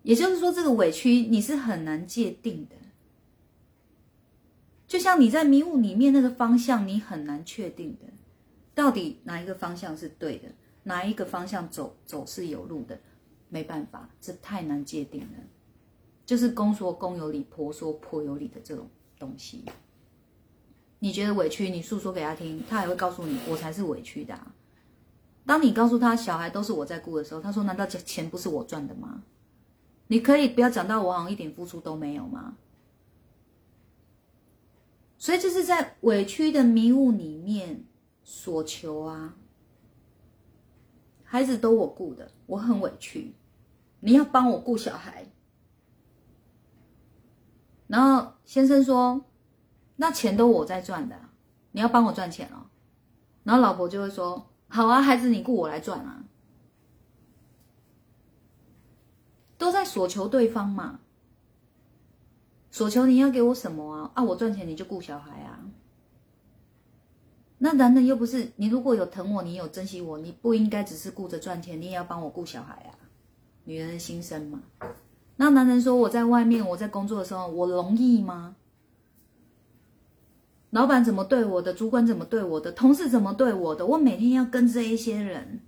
[0.01, 2.75] 也就是说，这个委屈你是很难界定的。
[4.85, 8.11] 就像你在迷雾里面那个方向，你很难确定的，
[8.75, 10.49] 到底哪一个方向是对的，
[10.83, 12.99] 哪一个方向走走是有路的，
[13.47, 15.37] 没办法，这太难界定了。
[16.25, 19.63] 就是公说公有理，婆说婆有理的这种东西。
[21.03, 24.39] 你觉得委屈，你诉说给他听，他也会告诉你，我才是委屈的。
[25.45, 29.21] 当你告诉他小孩都是我在顾的时候，他说难道钱不是我赚的吗？
[30.07, 32.55] 你可以不要讲到我好像一点付出都没有吗？
[35.17, 37.83] 所以这是在委屈的迷雾里面
[38.23, 39.35] 所求啊，
[41.25, 43.35] 孩子都我顾的，我很委屈，
[43.99, 45.25] 你要帮我顾小孩。
[47.87, 49.25] 然后先生说，
[50.03, 51.15] 那钱都我在赚的，
[51.71, 52.67] 你要帮我赚钱哦。
[53.43, 56.25] 然后老婆就会说，好啊，孩子你顾我来赚啊，
[59.57, 60.99] 都在索求对方嘛。
[62.69, 64.11] 索求你要给我什么啊？
[64.15, 65.57] 啊，我赚钱你就顾小孩啊？
[67.59, 72.91] 那男人又不是你，如果有疼我，你有珍惜我，你不应该只是顾着赚钱，你也要帮我顾小孩啊？
[73.63, 74.63] 女人的心声嘛。
[75.37, 78.57] 那男人说我在外面，我在工作的时候，我容易吗？
[80.73, 81.71] 老板怎么对我的？
[81.71, 82.71] 主管怎么对我的？
[82.71, 83.85] 同事怎么对我的？
[83.85, 85.59] 我每天要跟这一些人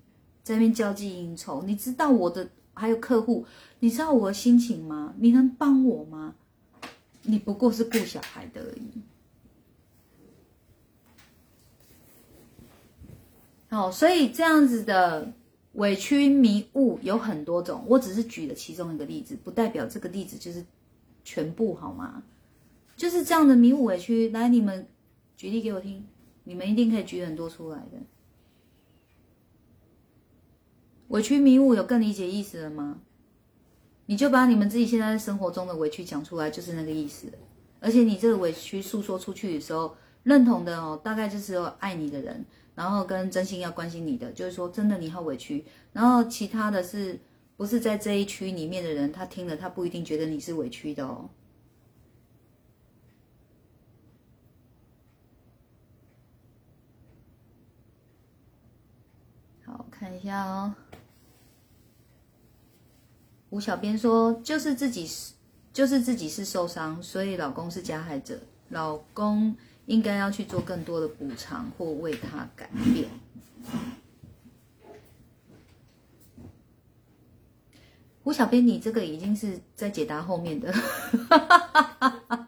[0.44, 3.46] 在那边交际应酬，你知道我的还有客户，
[3.82, 5.14] 你知道我的心情吗？
[5.20, 6.34] 你能帮我吗？
[7.22, 9.02] 你不过是顾小孩的而已。
[13.70, 15.32] 好，所以这样子的
[15.74, 20.66] 委屈迷雾有很多种，我只是举了其中一个例子，不代表这个例子就是
[21.24, 22.24] 全部，好吗？
[22.96, 24.88] 就是这样的迷雾委屈，来，你们
[25.38, 26.06] 举例给我听，
[26.44, 28.00] 你们一定可以举很多出来的。
[31.10, 33.02] 委屈迷雾有更理解意思了吗？
[34.08, 37.28] 你就把你们自己现在生活中的委屈讲出来，就是那个意思。
[37.80, 45.66] 而且你这个委屈诉说出去的时候，认同的哦，大概就是有爱你的人，然后跟真心要关心你的，就是说真的你好委屈。
[45.94, 47.20] 然后其他的是
[47.58, 51.30] 不是在这一区里面的人，他听了他不一定觉得你是委屈的哦。
[59.66, 60.76] 好看一下哦。
[63.50, 65.34] 吴小编说：“就是自己是，
[65.72, 68.38] 就是自己是受伤，所以老公是加害者。
[68.70, 69.56] 老公
[69.86, 73.08] 应该要去做更多的补偿或为他改变。”
[78.26, 80.74] 吴小编，你这个已经是在解答后面的，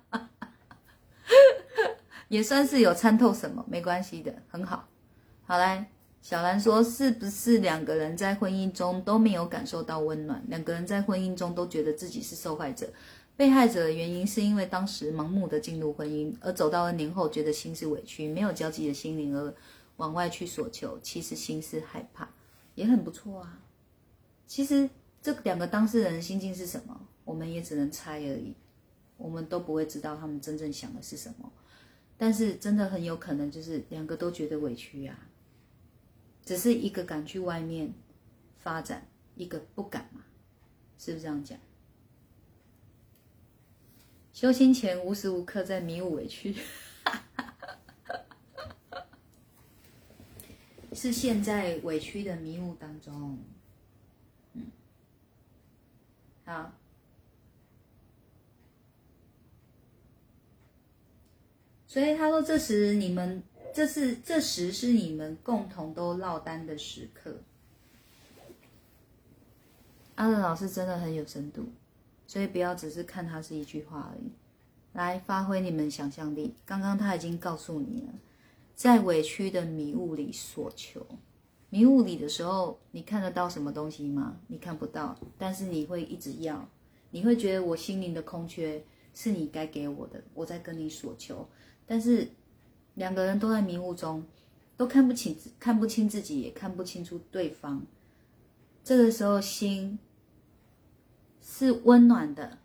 [2.27, 4.89] 也算是有参透什么，没关系的，很好。
[5.45, 5.89] 好来。
[6.27, 10.43] 小兰说：“是不是两个人在婚姻中都没有感受到温暖？
[10.49, 12.91] 两个人在婚姻中都觉得自己是受害者、
[13.37, 19.55] 被害者的原因，是因为当时盲目的进入婚姻，而走到了年后，觉得心是委屈，没有交集的心灵，而
[19.95, 20.99] 往外去索求。
[21.01, 22.27] 其实心是害怕，
[22.75, 23.59] 也很不错啊。
[24.45, 24.89] 其实
[25.21, 28.53] 这两个当事人的心境是什么，我们也只能猜而已，
[29.15, 31.49] 我们都不会知道他们真正想的是什么。
[32.17, 35.17] 但是真的很有可能就是两个都觉得委屈呀。”
[36.47, 37.93] 只是一个敢去外面
[38.55, 40.21] 发展，一个不敢嘛，
[40.97, 41.59] 是不是这样讲？
[44.31, 46.55] 修心前无时无刻在迷雾委屈，
[50.93, 53.37] 是陷在委屈的迷雾当中。
[54.53, 54.67] 嗯，
[56.45, 56.71] 好。
[61.87, 63.41] 所以他说：“这时你们，
[63.73, 67.37] 这是这时是你们共同都落单的时刻。”
[70.15, 71.67] 阿乐老师真的很有深度，
[72.25, 74.31] 所以不要只是看他是一句话而已，
[74.93, 76.55] 来发挥你们想象力。
[76.65, 78.13] 刚刚他已经告诉你了，
[78.75, 81.05] 在委屈的迷雾里所求，
[81.69, 84.39] 迷雾里的时候，你看得到什么东西吗？
[84.47, 86.67] 你看不到，但是你会一直要，
[87.11, 91.47] 你会觉得我心灵的空缺是你该给我的，我在跟你所求。
[91.85, 92.27] 但是
[92.97, 94.25] 两个人都在迷雾中，
[94.75, 97.85] 都看不清、看不清自己，也看不清楚对方。
[98.83, 99.99] 这个时候，心
[101.39, 102.57] 是温暖的，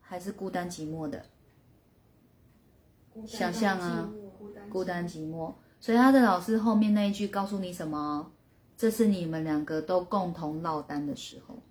[0.00, 1.24] 还是孤单寂寞的？
[3.26, 4.10] 想象啊，
[4.68, 5.54] 孤单寂寞。
[5.78, 8.32] 所以他的老师后面那一句告诉你什么？
[8.76, 11.62] 这是你们两个都共同落单的时候，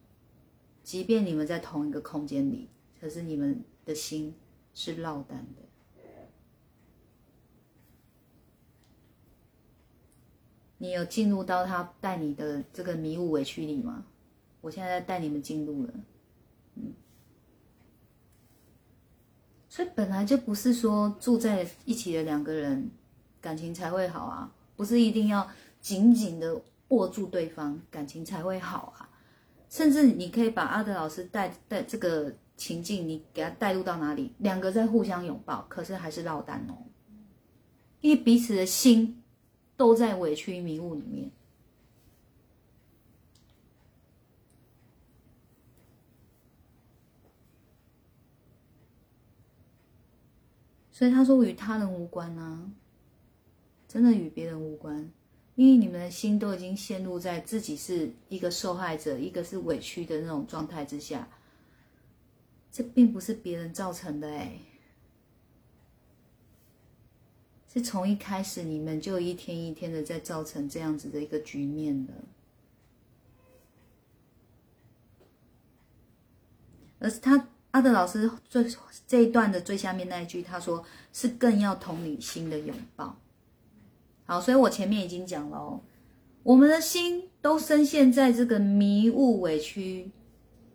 [0.84, 4.34] 即便你们在同一个空间里，可是你们的心
[4.74, 5.64] 是落单的。
[10.78, 14.03] 你有进入到他带你的这个迷雾委屈里吗？
[14.61, 15.93] 我现在带你们进入了，
[16.73, 16.91] 嗯，
[19.69, 22.89] 所以本来就不是说住在一起的两个人
[23.39, 25.47] 感情才会好啊，不是一定要
[25.80, 29.07] 紧紧的握住对方感情才会好啊，
[29.69, 36.73] 甚至你可以把阿德老师带带这个情境，你给他带入到哪里，两个在互相拥抱，可是还是落单哦，
[38.01, 39.21] 因为彼此的心。
[39.78, 41.30] 都在委屈迷雾里面，
[50.91, 52.71] 所以他说与他人无关啊，
[53.88, 55.11] 真的与别人无关，
[55.55, 61.28] 因为你们的心都已经陷入在自己是一个受害者，一个是委屈的那种状态之下，
[62.71, 64.57] 这并不是别人造成的哎。
[67.76, 72.13] 是从一开始你们就一天一天的在造成这样子的一个局面的，
[76.99, 78.65] 而是他阿德老师最
[79.05, 83.19] 这一段的最下面那一句，他说是更要同理心的拥抱。
[84.26, 85.82] 好，所以我前面已经讲了哦，
[86.43, 90.09] 我们的心都深陷在这个迷雾委屈，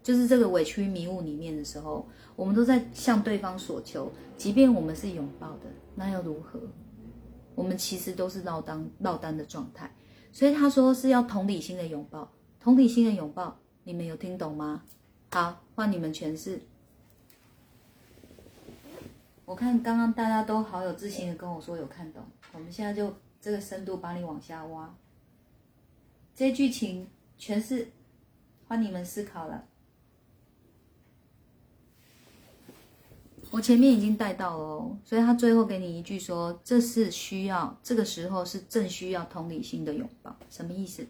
[0.03, 6.61] 就是这个委屈迷雾里面的时候，我们都在向对方所求，即便我们是拥抱的，那又如何？
[7.61, 9.94] 我们其实都是落单落单的状态，
[10.32, 13.54] 所以他说是要同理心的拥抱，同理心的拥抱，
[13.84, 14.82] 你们有听懂吗？
[15.30, 16.62] 好，换你们诠释。
[19.44, 22.22] 我看刚刚大家都好有自信的跟我说有看懂，
[22.54, 24.94] 我们现在就这个深度帮你往下挖。
[26.34, 27.88] 这剧情诠释，
[28.66, 29.66] 换你们思考了。
[33.53, 41.05] 我前面已经带到了，所以他最后给你一句说：“这是需要，这个时候是正需要同理心的拥抱。”什么意思？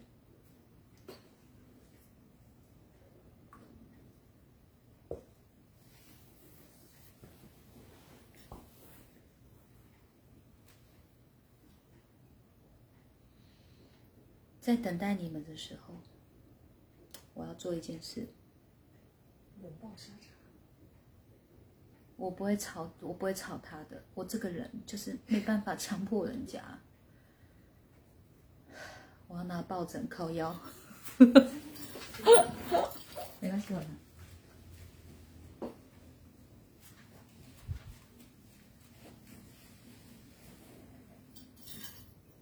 [14.60, 15.94] 在等待你们的时候，
[17.34, 18.26] 我要做一件事，
[19.62, 20.29] 拥抱沙场。
[22.20, 24.04] 我不会吵，我不会吵他的。
[24.12, 26.62] 我这个人就是没办法强迫人家。
[29.26, 30.54] 我要拿抱枕靠腰，
[33.40, 33.86] 没关系，我拿。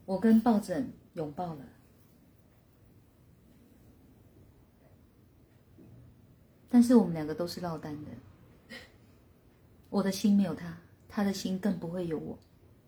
[0.05, 1.65] 我跟抱枕拥抱了，
[6.69, 8.11] 但是我们两个都是落单的。
[9.91, 10.77] 我的心没有他，
[11.09, 12.39] 他的心更不会有我。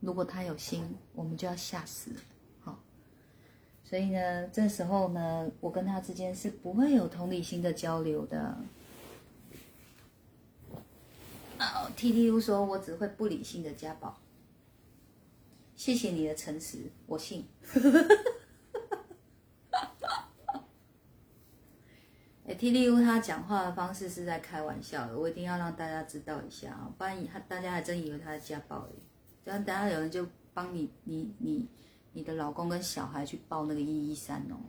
[0.01, 0.85] 如果他有心，
[1.15, 2.21] 我们就要吓死了。
[2.61, 2.79] 好，
[3.85, 8.57] 所以呢，这时候呢，我跟他之间是不会有同理心的交流的。
[11.59, 14.19] 哦，T T U 说，我只会不理性的家暴。
[15.77, 17.47] 谢谢你的诚实，我信。
[22.61, 28.91] T D U 他讲话的方式是在开玩笑的，我一定要让大家知道一下啊，不然他大家还真以为他是家暴诶。
[29.43, 31.67] 这样等下有人就帮你你你
[32.13, 34.61] 你的老公跟小孩去报那个一一三哦，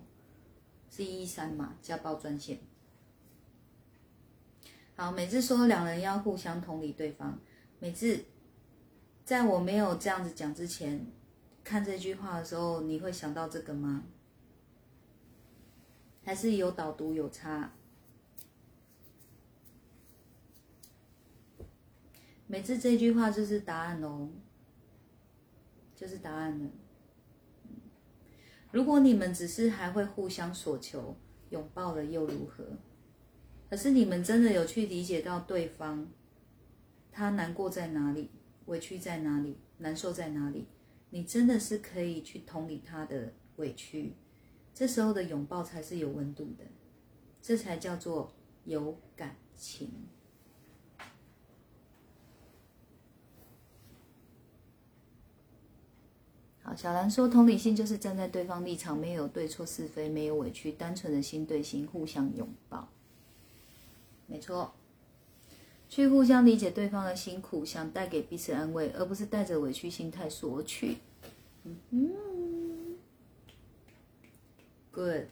[0.89, 2.60] 是一一三嘛，家暴专线。
[4.96, 7.38] 好，每次说两人要互相同理对方，
[7.80, 8.24] 每次
[9.26, 11.06] 在我没有这样子讲之前，
[11.62, 14.06] 看这句话的时候，你会想到这个吗？
[16.24, 17.70] 还是有导读有差？
[22.52, 24.28] 每次这句话就是答案哦，
[25.95, 26.70] 就是答案了。
[28.74, 31.16] 如果你们只是还会互相索求，
[31.52, 32.78] 拥抱了又如何？
[33.70, 36.06] 可是你们真的有去理解到对方，
[37.10, 38.30] 他难过在哪里，
[38.66, 40.68] 委屈在哪里，难受在哪里？
[41.10, 44.18] 你真的是可以去同理他的委屈，
[44.74, 46.66] 这时候的拥抱才是有温度的，
[47.41, 48.34] 这才叫做
[48.66, 49.89] 有感情。
[56.76, 62.88] 小兰说，同理心就是站在对方立场，没有对错是非，没有委屈，单纯的心对心，互相拥抱。
[64.28, 64.74] 没错，
[65.90, 70.98] 去互相理解对方的辛苦，想带给彼此安慰，而不是带着委屈心态索取。
[71.64, 72.98] 嗯
[74.92, 75.26] ，good。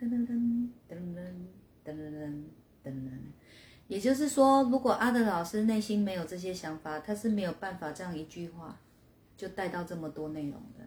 [0.00, 1.22] 噔噔噔噔噔
[1.84, 2.44] 噔噔
[2.84, 3.31] 噔噔。
[3.92, 8.80] 也就是说，如果阿德老师内心没有这些想法，他是没有办法这样一句话
[9.36, 10.86] 就带到这么多内容的。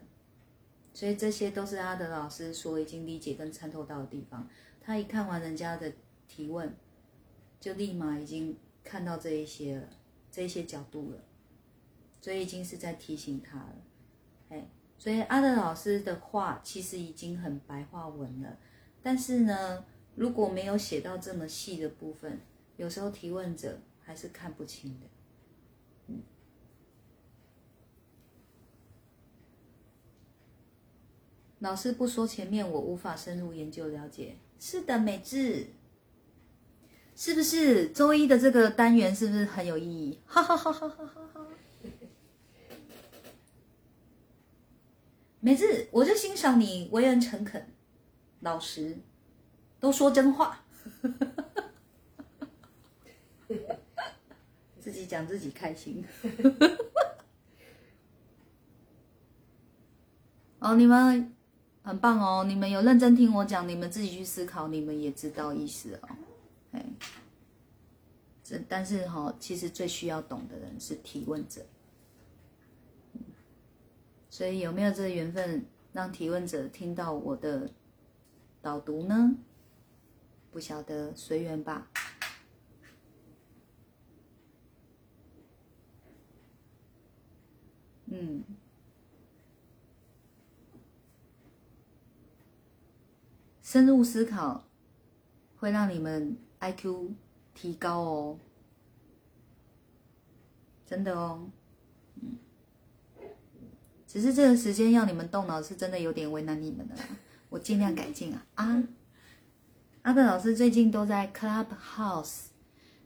[0.92, 4.48] 所以这些都是阿德老师所已经理解跟参透到的地方。
[4.80, 5.92] 他一看完人家的
[6.26, 6.74] 提问，
[7.60, 9.88] 就立马已经看到这一些了，
[10.32, 11.18] 这一些角度了，
[12.20, 13.76] 所以已经是在提醒他了。
[14.48, 14.66] 哎，
[14.98, 18.58] 所以阿德老师的话其实已经很白话文了，
[19.00, 19.84] 但是呢，
[20.16, 22.40] 如果没有写到这么细的部分，
[22.76, 25.06] 有时候提问者还是看不清的，
[31.60, 34.36] 老师不说前面，我无法深入研究了解。
[34.60, 35.68] 是的，美智，
[37.14, 40.20] 是不是周一的这个单元是不是很有意义？
[40.26, 41.46] 哈哈哈哈哈哈哈！
[45.40, 47.66] 美智，我就欣赏你为人诚恳、
[48.40, 48.98] 老实，
[49.80, 50.64] 都说真话。
[54.80, 56.04] 自己讲自己开心。
[60.58, 61.32] 哦，你们
[61.82, 62.44] 很棒哦！
[62.44, 66.08] 你们有认真听我讲，你们自己去思考，你们也知道意思哦。
[66.72, 66.84] 哎，
[68.42, 71.64] 这但是哈，其实最需要懂的人是提问者。
[74.28, 77.70] 所以有没有这个缘分，让提问者听到我的
[78.60, 79.36] 导读呢？
[80.50, 81.88] 不晓得，随缘吧。
[88.06, 88.42] 嗯，
[93.76, 94.64] 深入思考
[95.58, 97.10] 会让你们 IQ
[97.52, 98.38] 提高哦，
[100.86, 101.50] 真的哦，
[104.06, 106.94] 只是这个时间要你们动脑是真的有点为难你们了，
[107.50, 108.82] 我尽量改进啊啊！
[110.00, 112.46] 阿德老师最近都在 Clubhouse，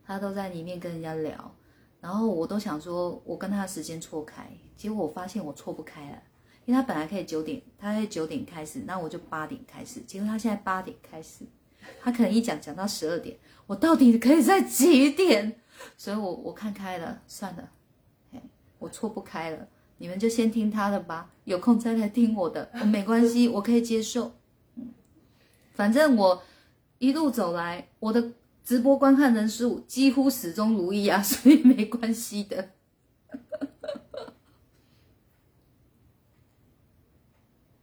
[0.05, 1.53] 他都在里面跟人家聊。
[2.01, 6.23] 然后我都想说，我跟他的时间错开，结果我发现我错不开了，
[6.65, 11.45] 因为他本来可以九点，他在九点开始，那我就八点开始，结果他现在八点开始，
[12.01, 13.37] 他可能一讲讲到十二点，
[13.67, 15.61] 我到底可以在几点？
[15.97, 17.71] 所以我我看开了，算了，
[18.33, 18.41] 嘿，
[18.79, 24.33] 我错不开了，你们就先听他的吧，有空再来听我的，我没关系，我可以接受，
[24.77, 24.91] 嗯，
[25.73, 26.43] 反正我
[26.99, 28.33] 一路走来，我的。
[28.63, 32.71] 直播观看人数几乎始终如一啊，所以没关系的。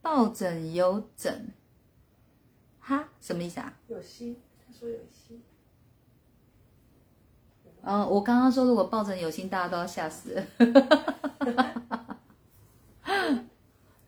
[0.08, 1.52] 抱枕有枕，
[2.80, 3.74] 哈，什么意思啊？
[3.90, 5.44] 有心，他说有心。
[7.82, 10.42] 嗯，我刚刚说如果抱枕有心，大家都要吓死。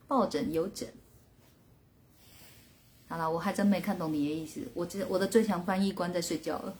[0.07, 0.87] 抱枕有枕。
[3.09, 4.65] 好了，我还真没看懂你的意思。
[4.73, 6.73] 我这我的最强翻译官在睡觉了，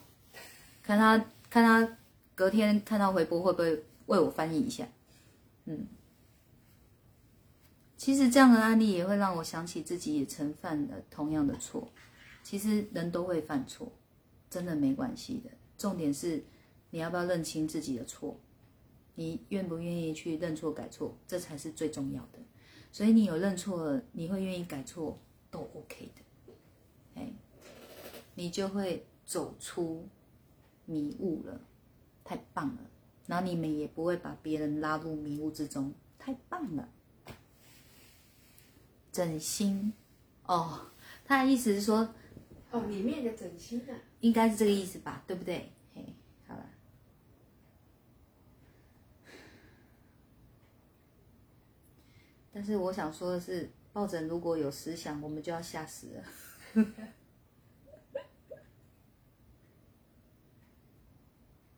[0.82, 1.17] 看他
[1.49, 1.97] 看他
[2.34, 4.88] 隔天看到回播会不会为我翻译一下？
[5.65, 5.86] 嗯，
[8.00, 11.91] 其实这样的案例也会让我想起自己也曾犯了同样的错。
[12.41, 13.91] 其实人都会犯错，
[14.50, 15.50] 真的没关系的。
[15.78, 16.41] 重点是
[16.91, 18.39] 你要不要认清自己的错，
[19.16, 22.39] 你愿不愿意去认错改错，这才是最重要的。
[22.89, 25.20] 所以你有认错了，你会愿意改错。
[25.52, 26.54] 都 OK 的，
[27.16, 27.34] 哎，
[28.36, 30.08] 你就会走出
[30.86, 31.60] 迷雾了，
[32.24, 32.82] 太棒了。
[33.26, 36.88] 然后你们也不会把别人拉入迷雾之中，太棒了。
[39.12, 39.93] 枕芯，
[40.45, 40.88] 哦，
[41.26, 42.14] 他的意思是说，
[42.72, 45.72] 哦，里面的枕芯啊，应该是这个意思吧，对不对？
[45.93, 46.05] 嘿，
[46.47, 46.66] 好了。
[52.51, 56.24] 但是我想说的是，抱枕如果有思想，我们就要吓死了。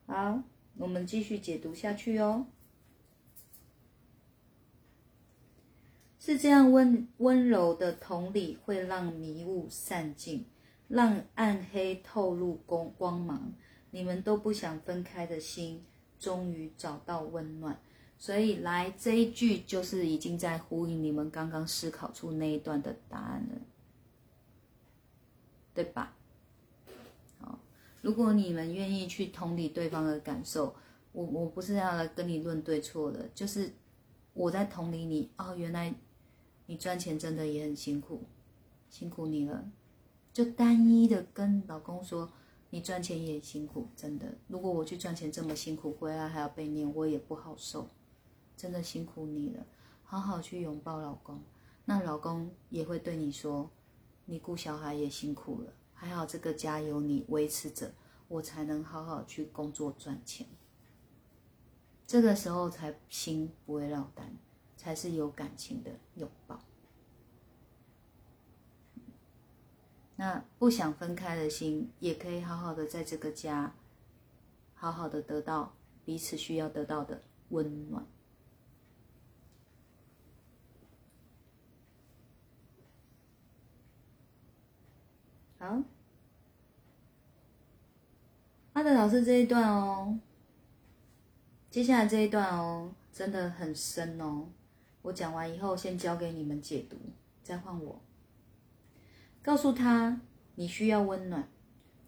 [0.06, 0.42] 好，
[0.76, 2.46] 我们继续解读下去哦。
[6.24, 10.46] 是这样温温柔的同理，会让迷雾散尽，
[10.86, 13.52] 让暗黑透露光光芒。
[13.90, 15.84] 你们都不想分开的心，
[16.20, 17.76] 终于找到温暖。
[18.18, 23.60] 所以来这一句就是已经在呼应你们刚刚思考出那一段的答案了，
[25.74, 26.14] 对吧？
[27.40, 27.58] 好，
[28.00, 30.72] 如果你们愿意去同理对方的感受，
[31.10, 33.72] 我我不是要来跟你论对错的，就是
[34.34, 35.92] 我在同理你哦，原来。
[36.72, 38.22] 你赚钱真的也很辛苦，
[38.88, 39.70] 辛苦你了。
[40.32, 42.32] 就单一的跟老公说，
[42.70, 44.38] 你赚钱也辛苦，真的。
[44.48, 47.90] 如果我去赚钱这么辛苦，回来还要被念，我也不好受。
[48.56, 49.66] 真的辛苦你了，
[50.02, 51.42] 好好去拥抱老公。
[51.84, 53.70] 那老公也会对你说，
[54.24, 57.92] 你顾小孩也辛苦了，还好这个家有你维持着，
[58.28, 60.46] 我才能好好去工作赚钱。
[62.06, 64.34] 这个时候才心不会落单。
[64.82, 66.58] 才是有感情的拥抱。
[70.16, 73.76] 那不想分开的心，也可以好好的在这个家，
[74.74, 75.72] 好好的得到
[76.04, 78.04] 彼此需要得到的温暖。
[85.60, 85.80] 好，
[88.72, 90.18] 阿德老师这一段哦，
[91.70, 94.48] 接下来这一段哦，真的很深哦。
[95.02, 96.96] 我讲完以后，先交给你们解读，
[97.42, 98.00] 再换我。
[99.42, 100.20] 告诉他
[100.54, 101.48] 你需要温暖，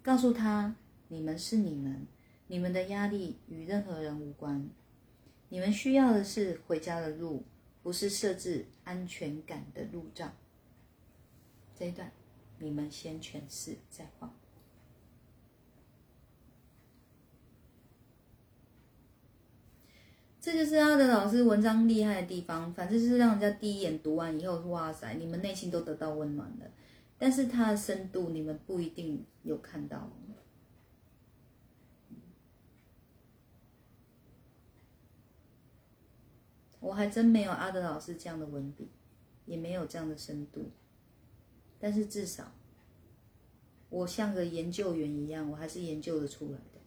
[0.03, 0.77] 告诉他
[1.09, 2.07] 你们是你们，
[2.47, 4.69] 你们的压力与任何人无关。
[5.49, 7.45] 你们需要的是回家的路，
[7.83, 10.33] 不是设置安全感的路障。
[11.77, 12.13] 这一段
[12.59, 14.33] 你们先诠释，再换。
[20.45, 26.67] 这就是阿德老师文章厉害的地方，反正就是让人家第一眼读完以后，哇塞，你们内心都得到温暖了。
[27.17, 30.11] 但是它的深度，你们不一定有看到。
[36.79, 38.91] 我还真没有阿德老师这样的文笔，
[39.47, 40.71] 也没有这样的深度。
[41.81, 42.53] 但是至少，
[43.89, 46.81] 我像个研究员一样，我还是研究的出来的，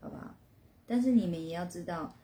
[0.00, 0.34] 好吧？
[0.86, 2.16] 但是你们也要知道。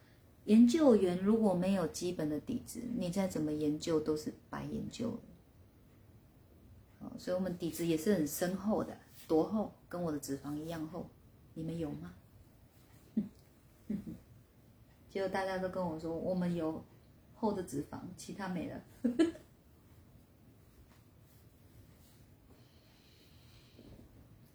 [0.46, 5.20] 研究员如果没有基本的底子，你再怎么研究都是白研究了。
[7.18, 9.72] 所以我们底子也是很深厚的，多厚？
[9.88, 11.08] 跟我的脂肪一样厚。
[11.54, 12.14] 你们有吗？
[15.08, 16.84] 结果大家都跟我说，我们有
[17.34, 18.82] 厚的脂肪，其他没了。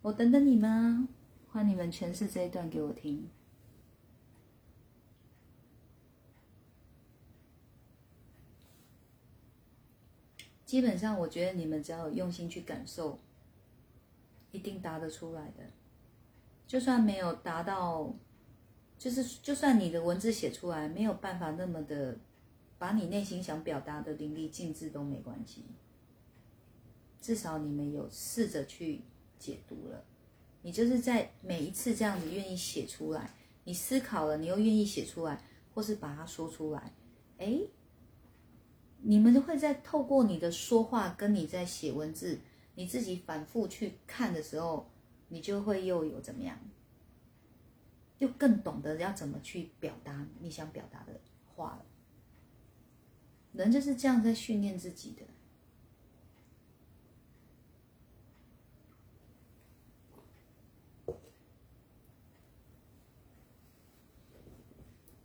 [0.02, 1.08] 我等等你们啊，
[1.50, 3.30] 换你们诠释这一段给我听。
[10.72, 13.20] 基本上，我觉得你们只要有用心去感受，
[14.54, 15.66] 一定答得出来的。
[16.66, 18.16] 就算没有达到，
[18.98, 22.18] 就是就算你的文字写出来没有办法那么的
[22.80, 25.66] 把你内心想表达的淋漓尽致都没关系。
[27.20, 29.02] 至少你们有试着去
[29.38, 30.02] 解读了，
[30.62, 33.30] 你就是在每一次这样子愿意写出来，
[33.66, 35.44] 你思考了，你又愿意写出来，
[35.74, 36.94] 或是把它说出来，
[37.40, 37.60] 哎。
[39.04, 42.40] 你们都会在透过你的说话，跟你在写文字，
[42.76, 44.88] 你自己反复去看的时候，
[45.28, 46.58] 你就会又有怎么样，
[48.20, 51.20] 又更懂得要怎么去表达你想表达的
[51.56, 51.86] 话了。
[53.54, 55.16] 人就是这样在训练自己
[61.14, 61.14] 的，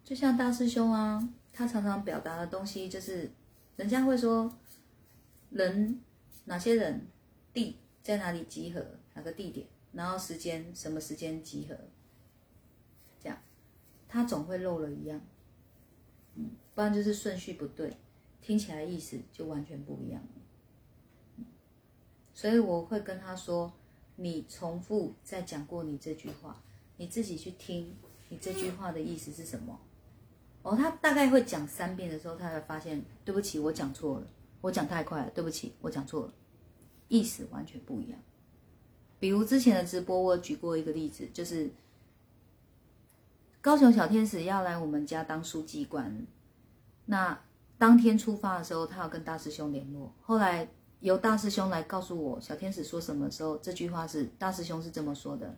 [0.03, 3.31] 就像大师兄啊，他常常表达的东西就是。
[3.77, 4.51] 人家会说，
[5.51, 6.01] 人
[6.47, 7.07] 哪些人，
[7.53, 11.77] 地在哪里集合，哪个地点，然后时间什么时间集合，
[13.21, 13.39] 这样，
[14.09, 15.21] 他总会漏了一样，
[16.37, 17.97] 嗯，不然就是顺序不对，
[18.41, 20.23] 听起来意思就完全不一样
[22.33, 23.73] 所以我会跟他说，
[24.17, 26.63] 你重复再讲过你这句话，
[26.97, 27.95] 你自己去听，
[28.31, 29.79] 你这句话的意思是什么？
[30.67, 34.27] 哦，他大概会讲三遍的时候，他才发现，对不起，我讲错了，
[34.61, 36.33] 我讲太快了，对不起，我讲错了，
[37.07, 38.19] 意思完全不一样。
[39.21, 41.71] 比如之前的直播，我举过一个例子，就是
[43.61, 46.27] 高雄小天使要来我们家当书记官，
[47.05, 47.39] 那
[47.79, 50.13] 当天出发的时候，他要跟大师兄联络。
[50.21, 55.57] 后来由大师兄来告诉我小天使说什么时候，这句话是大师兄是这么说的。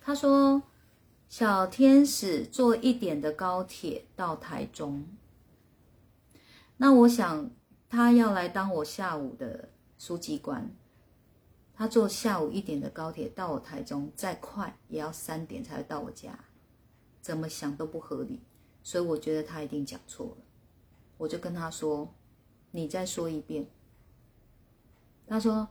[0.00, 0.60] 他说
[1.30, 5.06] ：“小天使坐一点的高铁到台中。”
[6.76, 7.50] 那我想
[7.88, 10.68] 他要来当我下午的书记官。
[11.72, 16.38] 他坐下午一点的高铁到我台中，再快也要三点才会到我家，
[17.22, 18.40] 怎么想都不合理。
[18.82, 20.36] 所以我觉得他一定讲错了。
[21.16, 22.12] 我就跟他说
[22.72, 23.66] ：“你再说一遍。”
[25.28, 25.68] 他说：“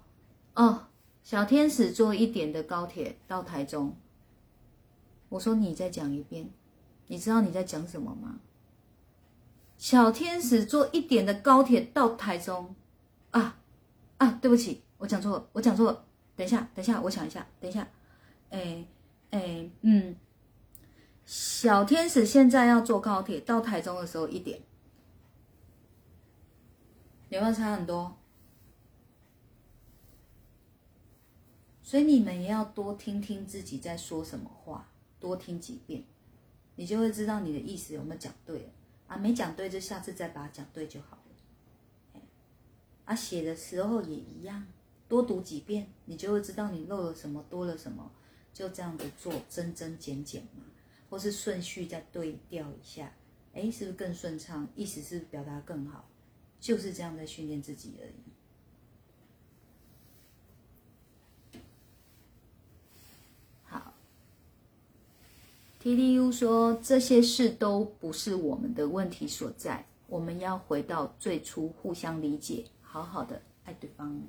[0.56, 0.88] 哦，
[1.22, 3.96] 小天使坐一点的高铁到台中。”
[5.30, 6.50] 我说：“你再讲一遍，
[7.08, 8.40] 你知道你在讲什么吗？”
[9.78, 12.76] 小天使坐一点的高铁到台中，
[13.32, 13.58] 啊
[14.18, 16.06] 啊，对不起，我讲错了，我讲错了。
[16.36, 17.88] 等一下，等一下，我想一下，等一下，
[18.50, 18.86] 哎
[19.32, 20.16] 哎嗯，
[21.26, 24.62] 小天使现在要坐高铁到台中的时候一点。
[27.30, 28.18] 有没有差很多？
[31.84, 34.88] 所以你们也要多听听自己在说什么话，
[35.20, 36.04] 多听几遍，
[36.76, 38.70] 你就会知道你的意思有没有讲对了
[39.08, 39.18] 啊？
[39.18, 42.22] 没讲对就下次再把它讲对就好了。
[43.06, 44.68] 啊，写的时候也一样，
[45.08, 48.12] 多读几遍，你就会知道你漏了什么，多了什么，
[48.54, 50.64] 就这样子做，增增减减嘛，
[51.10, 53.12] 或是顺序再对调一下，
[53.54, 54.68] 哎，是不是更顺畅？
[54.76, 56.08] 意思是表达更好。
[56.62, 58.16] 就是这样在训练自己而已。
[63.64, 63.94] 好
[65.82, 74.22] ，TDU 说这些事都不是我们的问题所在，我们要回到最初，互相理解，好好的爱对方。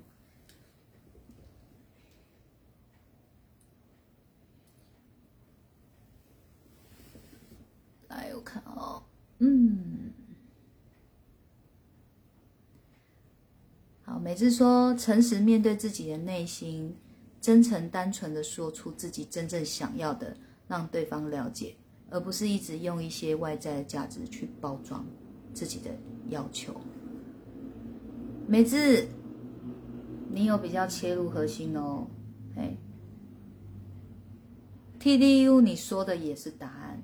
[8.09, 9.03] 来，我看哦，
[9.39, 10.13] 嗯。
[14.03, 16.97] 好，每次说诚实面对自己的内心，
[17.41, 20.37] 真诚单纯的说出自己真正想要的，
[20.71, 21.75] 让对方了解，
[22.11, 25.05] 而不是一直用一些外在的价值去包装
[25.53, 25.91] 自己的
[26.29, 26.73] 要求。
[28.47, 29.09] 美智，
[30.31, 32.07] 你有比较切入核心哦，
[32.57, 32.77] 哎
[35.01, 37.03] ，TDU 你说的也是答案，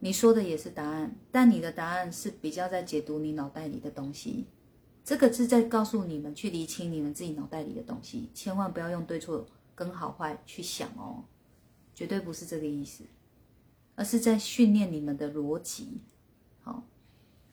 [0.00, 4.46] 你说的也是答案，但你的答案是比较在解读你脑袋里的东西。
[5.04, 11.22] 这个是在告诉你们去厘清你们自己脑袋里的东西，千万不要用对错跟好坏去想哦，
[11.94, 13.04] 绝对不是这个意思，
[13.94, 16.00] 而是在训练你们的逻辑，
[16.62, 16.84] 好，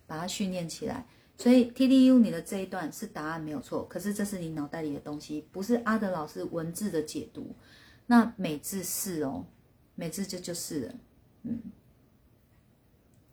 [0.07, 1.05] 把它训练起来。
[1.37, 7.55] 所以 T D U 你的这一段是答案没有错，可是这是你脑袋里的东西，不是阿德老师文字的解读。
[8.07, 9.45] 那美字是哦，
[9.95, 10.95] 美字就就是了，
[11.43, 11.61] 嗯。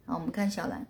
[0.05, 0.87] 好，我们看小兰。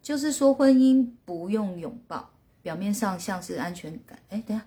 [0.00, 2.30] 就是说，婚姻不用拥抱，
[2.62, 4.18] 表面上像是安全感。
[4.28, 4.66] 哎，等下，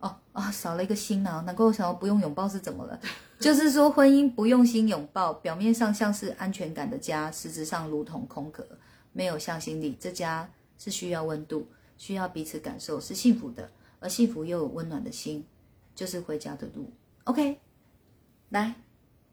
[0.00, 1.42] 哦啊，少了一个心呢。
[1.46, 3.00] 难怪我想要不用拥抱是怎么了？
[3.38, 8.66] 就是说，婚姻不用心拥抱，表面上像是安全感的家，实质上如同空壳，
[9.12, 9.96] 没有向心力。
[9.98, 15.46] 这家是需要温度，需要彼此感受，是幸福的，而幸福又有温暖的心，
[15.94, 16.92] 就是回家的路。
[17.24, 17.58] OK，
[18.50, 18.74] 来，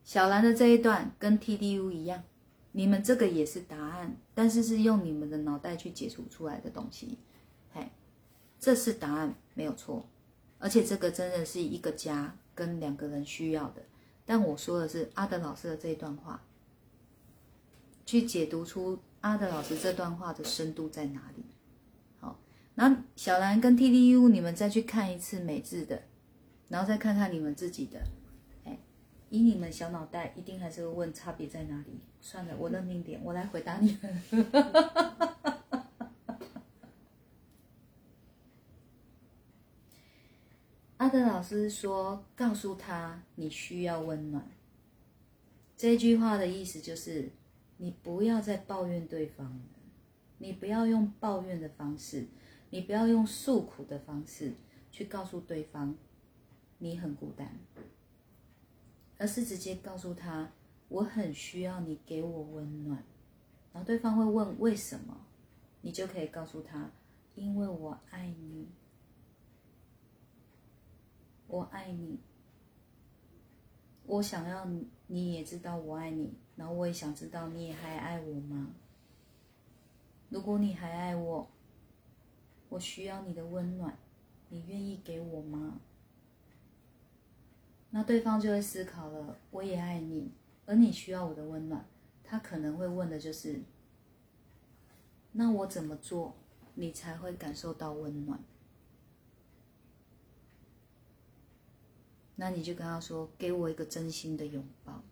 [0.04, 2.24] 小兰的这一段跟 TDU 一样。
[2.74, 7.18] 你们这个也是答案，但是是用你们的脑袋去解除出来的东西，
[7.74, 7.90] 嘿，
[8.60, 10.06] 这是答案没有错，
[10.60, 13.82] 而且这个真的是一个家跟两个人需要的。
[14.26, 16.44] 但我说的是阿德老师的这一段话，
[18.06, 21.46] 去解读出阿德老师这段话的深度在哪里。
[22.20, 22.38] 好，
[22.76, 26.04] 那小兰跟 T D U，你们再去看一次美智的，
[26.68, 28.02] 然后再看看你们自己的。
[28.66, 28.78] 哎
[29.30, 32.00] 以你们小脑袋，一定还是会问差别在哪里？
[32.20, 34.22] 算了，我认命点，我来回答你们。
[41.08, 44.46] 阿德老师说：“告诉他你需要温暖。”
[45.78, 47.30] 这句话的意思就是，
[47.78, 49.58] 你不要再抱怨对方，
[50.38, 52.28] 你不要用抱怨的方式，
[52.72, 54.52] 你不要用诉苦的方式
[54.92, 55.96] 去告诉对方
[56.78, 57.58] 你很孤单。
[59.18, 60.52] 而是直接告诉他，
[60.90, 63.02] 我很需要你给我温暖，
[63.72, 65.26] 然后对方会问为什么，
[65.80, 66.92] 你就可以告诉他，
[67.36, 68.68] 因为我爱你，
[71.48, 72.20] 我爱你，
[74.06, 74.68] 我想要
[75.08, 78.70] 你也知道我爱你，然后我也想知道你也还爱我吗？
[80.30, 81.48] 如果你还爱我，
[82.70, 83.98] 我需要你的温暖，
[84.50, 85.80] 你愿意给我吗？
[87.90, 90.32] 那对方就会思考了，我也爱你，
[90.66, 91.86] 而你需要我的温暖，
[92.24, 93.62] 他可能会问的就是：
[95.32, 96.36] 那我怎么做，
[96.76, 98.44] 你才会感受到温暖？
[102.40, 105.04] 那你就跟他说：“给我一个真心的拥抱。”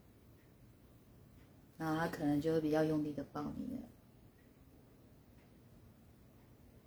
[1.78, 3.82] 然后他可能就会比较用力的抱你了。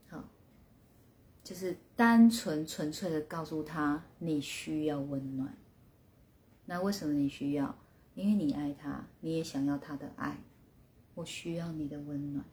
[0.09, 0.25] 好，
[1.45, 5.55] 就是单纯纯粹的告诉他你需要温暖。
[6.65, 7.77] 那为什么你需要？
[8.15, 10.39] 因为你爱他，你也想要他的爱。
[11.17, 12.45] 我需要你的温暖，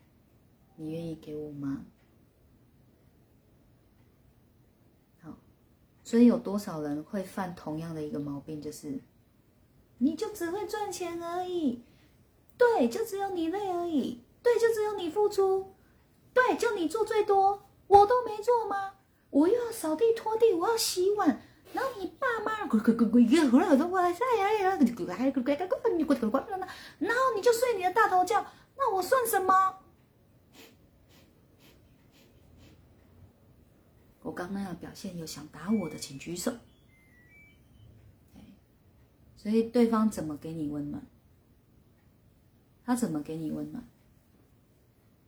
[0.75, 1.85] 你愿意给我吗？
[6.05, 9.01] 所以有多少人会犯同样的一个毛病，就是
[9.97, 11.83] 你就只会赚钱而已。
[12.57, 14.21] 对，就只有你累而已。
[14.43, 15.73] 对，就只有你付出。
[16.31, 18.93] 对，就你做最多，我都没做吗？
[19.31, 21.41] 我又要扫地拖地，我要洗碗，
[21.73, 24.77] 然后你爸妈滚滚滚滚一个回来都过来晒呀呀，然后
[27.35, 28.45] 你就睡你的大头觉，
[28.77, 29.79] 那我算什么？
[34.25, 36.51] 我刚刚要表现有想打我的，请举手。
[39.37, 41.05] 所以对方怎么给你温暖？
[42.83, 43.87] 他怎么给你温暖？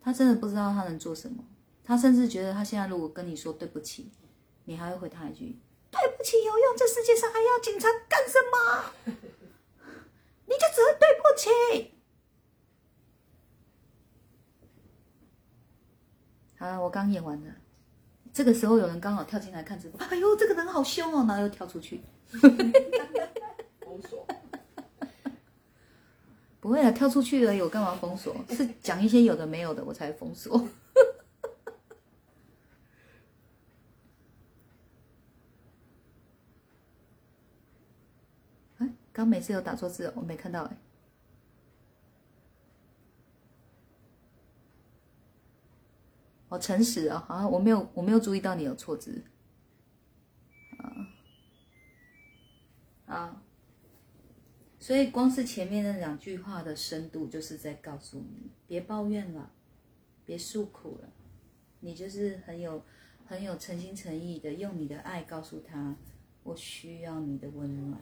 [0.01, 1.45] 他真的不知道他能做什么。
[1.83, 4.11] 他甚至觉得，他现在如果跟你说对不起，
[4.65, 5.59] 你还会回他一句
[5.91, 6.75] “对不起”有用？
[6.75, 8.93] 这世界上还要警察干什么？
[10.47, 11.49] 你就只会对不起。
[16.57, 17.55] 好了，我刚演完了。
[18.37, 22.03] 这个时候有人刚好跳进来看直播，哎呦，这个人好凶哦，然后又跳出去。
[22.29, 24.27] 封锁。
[26.59, 28.35] 不会啊，跳出去而已，我干嘛封锁？
[28.49, 30.67] 是讲一些有的没有的，我才封锁。
[38.77, 40.77] 哎，刚每次有打错字，我没看到哎。
[46.49, 49.23] 哦，诚实啊，好像我没有，我没有注意到你有错字。
[50.77, 51.07] 啊
[53.05, 53.43] 啊。
[54.79, 59.51] 所以，光是前面那两句话的深度，就是在告诉你：别抱怨了，
[60.23, 61.09] 别诉苦了，
[61.81, 62.81] 你就是很有、
[63.25, 65.93] 很有诚心诚意的用你的爱告诉他，
[66.43, 67.99] 我需要你的温暖。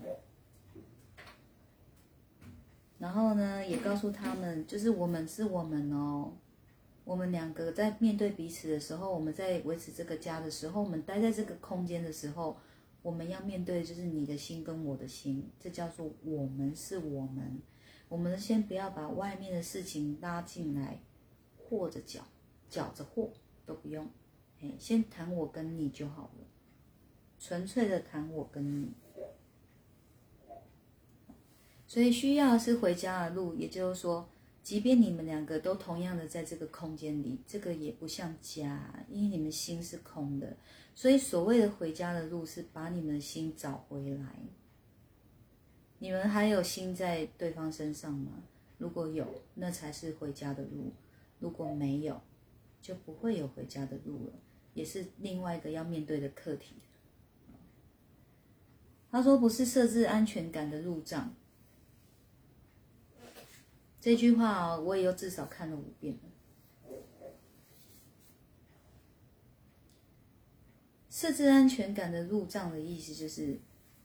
[2.99, 6.33] 然后呢，也告诉他们，就是我们是我们哦，
[7.05, 12.57] 我们两个在面对彼此的时候，我们在维持这个家的时候，我们待在这个空间的时候。
[13.01, 17.61] 我们要面对的就是你的心跟我的心，这叫做我们是我们。
[18.09, 20.97] 我们先不要把外面的事情拉进来，
[21.55, 22.21] 或者搅
[22.67, 23.29] 搅着和
[23.63, 24.09] 都不用，
[24.59, 26.47] 哎，先谈我跟你就好了，
[27.39, 28.91] 纯粹的谈我跟你。
[31.85, 34.27] 所以需要是回家的路，也就是说，
[34.65, 40.57] 即便你们两个都同样的在这个空间里，这个也不像家，因为你们心是空的。
[40.95, 44.25] 所以，所谓的回家的路是把你们的心找回来。
[45.99, 48.31] 你们还有心在对方身上吗？
[48.79, 50.91] 如果有，那才是回家的路；
[51.39, 52.19] 如果没有，
[52.81, 54.33] 就不会有回家的路了，
[54.73, 56.77] 也是另外一个要面对的课题。
[59.11, 61.35] 他说：“不是设置安全感的路障。”
[64.05, 66.99] 这句话我也又至少看了五遍了。
[71.09, 73.59] 设置安全感的路障的意思就是，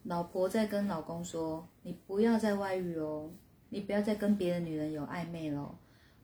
[0.04, 3.30] 老婆在跟老公说：“你不要再外遇哦，
[3.68, 5.76] 你不要再跟别的女人有暧昧喽。”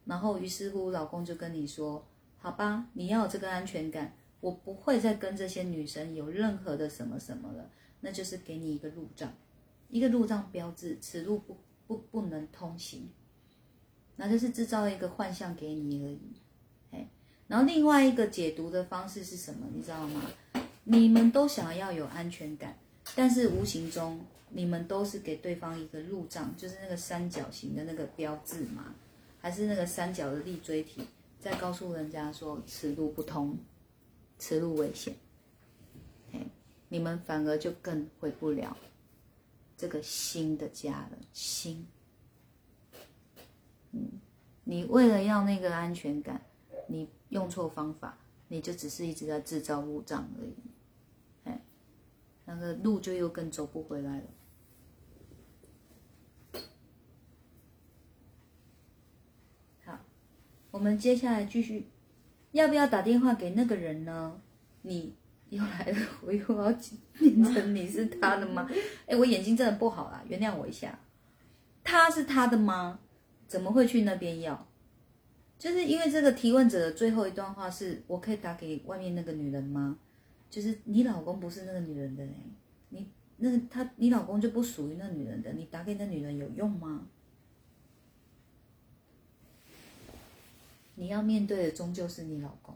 [0.06, 2.02] 然后于是乎，老公就跟你说
[2.40, 7.70] ：“好吧，你要有这个安全感，我不会再跟这些女生有任何的什么什么了。”
[8.00, 9.30] 那就是给你一个路障，
[9.90, 13.10] 一个路障标志，此路不不不能通行。
[14.16, 16.20] 那就是制造一个幻象给你而已。
[16.92, 17.08] 哎，
[17.46, 19.66] 然后另外一个解读的方式是什么？
[19.74, 20.22] 你知道吗？
[20.84, 22.76] 你们都想要有安全感，
[23.14, 28.94] 但是无形中你们都是给对方一个路障，就是那个三角形的那个标志嘛，
[29.40, 31.02] 还是那个三角的立锥体，
[31.40, 33.58] 在告诉人家说此路不通，
[34.38, 35.14] 此路危险。
[36.88, 38.76] 你们反而就更回不了
[39.76, 41.18] 这个新的家了。
[41.32, 41.84] 心，
[44.64, 46.40] 你为了要那个安全感，
[46.88, 48.18] 你用错方法，
[48.48, 50.54] 你就只是一直在制造路障而已。
[52.48, 54.24] 那个路就又更走不回来了。
[59.84, 59.98] 好，
[60.70, 61.90] 我们接下来继续，
[62.52, 64.40] 要不要打电话给那个人呢？
[64.82, 65.12] 你
[65.48, 66.72] 又来了，我又要
[67.18, 68.70] 变成你是他的吗？
[69.06, 70.96] 哎，我眼睛真的不好啦，原谅我一下。
[71.82, 73.00] 他是他的吗？
[73.46, 74.66] 怎么会去那边要？
[75.58, 79.98] 就是因为这个提问者的最后一段话是：我可以打给外面那个女人吗？
[80.50, 82.34] 就是你老公不是那个女人的嘞，
[82.90, 87.06] 你那他你老公就不属于那女人的，你打给那女人有用吗？
[90.94, 92.74] 你要面对的终究是你老公，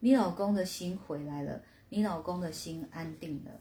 [0.00, 3.60] 你老公的心回来了，你老公的心安定了，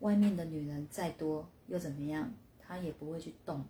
[0.00, 3.64] 外面的女人再多又怎么样，他也不会去动。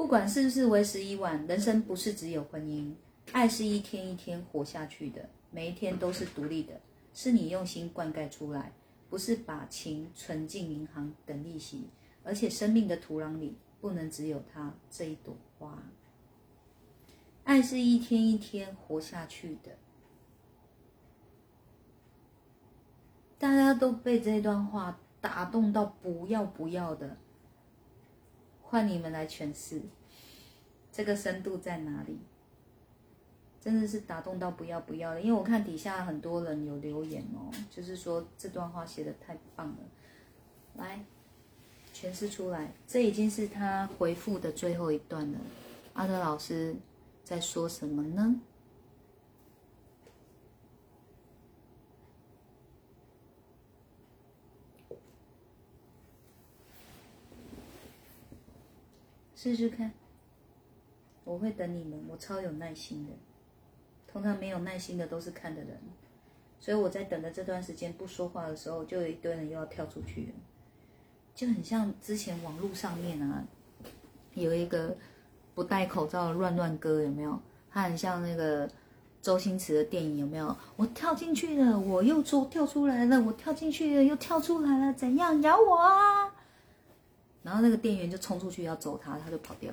[0.00, 2.90] 不管是不是为时已晚，人生不是只有婚姻，
[3.32, 6.72] 爱是一天一天活下去的，每一天都是独立的，
[7.12, 8.72] 是你用心灌溉出来，
[9.10, 11.90] 不是把情存进银行等利息，
[12.24, 15.78] 而且生命的土壤里不能只有它这一朵花。
[17.44, 19.76] 爱是一天一天活下去的，
[23.38, 27.18] 大家都被这段话打动到不要不要的，
[28.70, 29.82] 换你们来诠释，
[30.90, 32.18] 这个深度在哪里？
[33.60, 39.78] 真的是打动到不要不要的，因为我看底下很多人有留言哦，就是说这段话写的太棒了，
[40.76, 41.04] 来
[41.92, 45.38] 诠释出来，这已经是他回复的最后一段了，
[45.92, 46.76] 阿德老师。
[47.22, 48.40] 在说什么呢？
[59.42, 59.90] 试试看，
[61.24, 63.12] 我会等你们，我超有耐心的。
[64.06, 65.80] 通常没有耐心的都是看的人，
[66.58, 70.34] 所以我在等的这段时间不说话的时候，就有一堆人又要跳出去，
[71.34, 73.42] 就很像之前网络上面啊，
[74.34, 74.94] 有一个。
[75.52, 77.38] 不戴口罩的乱乱哥有没有？
[77.70, 78.70] 他很像那个
[79.20, 80.56] 周星驰的电影有没有？
[80.76, 86.34] 我跳进去了，我又出跳出来了，我跳进去了又跳出来了，怎样咬我啊？
[87.42, 89.72] 然后那个店员就冲出去要走他，他就跑掉，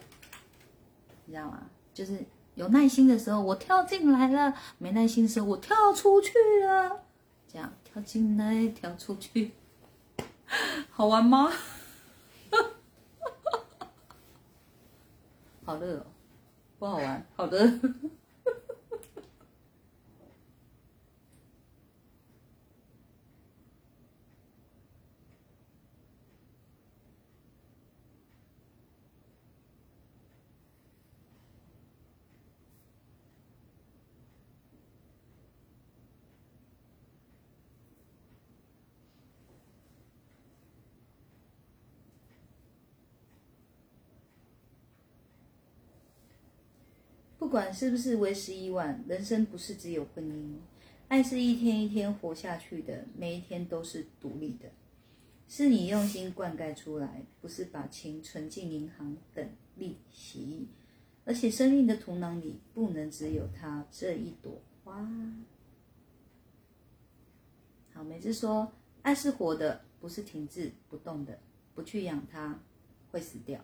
[1.26, 1.64] 你知道吗？
[1.94, 2.24] 就是
[2.56, 6.32] 有耐心的时候我跳进来了，没耐心的时候我跳出去
[6.66, 7.04] 了，
[7.48, 9.52] 这样跳进来跳出去，
[10.90, 11.52] 好玩吗？
[15.66, 16.06] 好热哦，
[16.80, 17.26] 不好玩。
[17.36, 17.80] 好的。
[47.48, 50.58] 不管是不是为时已晚，人生不是只有婚姻，
[51.08, 54.70] 爱是一天一天活下去的，每一天都是独立的，
[55.48, 60.68] 是你用心灌溉出来，不是把钱存进银行等利息，
[61.24, 65.10] 而且生命的土壤里不能只有它这一朵花。
[67.94, 68.70] 好，每次说
[69.04, 71.40] 爱是活的，不是停滞不动的，
[71.74, 72.60] 不去养它
[73.10, 73.64] 会死掉。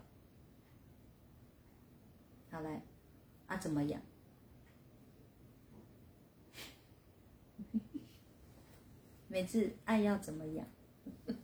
[2.49, 2.81] 好来。
[3.53, 4.01] 啊，怎么养？
[9.29, 10.65] 每次爱要怎么养？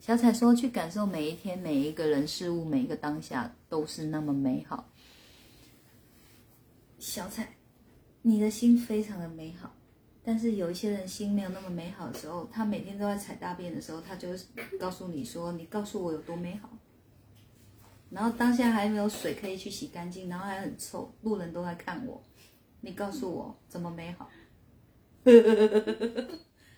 [0.00, 4.90] 小彩说：“去感受每一天、每一个人、事物、每一个当下，都是那么美好。”
[6.98, 7.54] 小彩，
[8.22, 9.72] 你的心非常的美好。
[10.26, 14.28] 但是有一些人心没有那么美好的时候，他每天都在踩大便的时候，他就
[14.80, 16.70] 告诉你说：“你告诉我有多美好。”
[18.10, 22.22] 然后当下还没有水可以去洗干净，然后还很臭，路人都在看我。
[22.80, 24.30] 你告诉我怎么美好？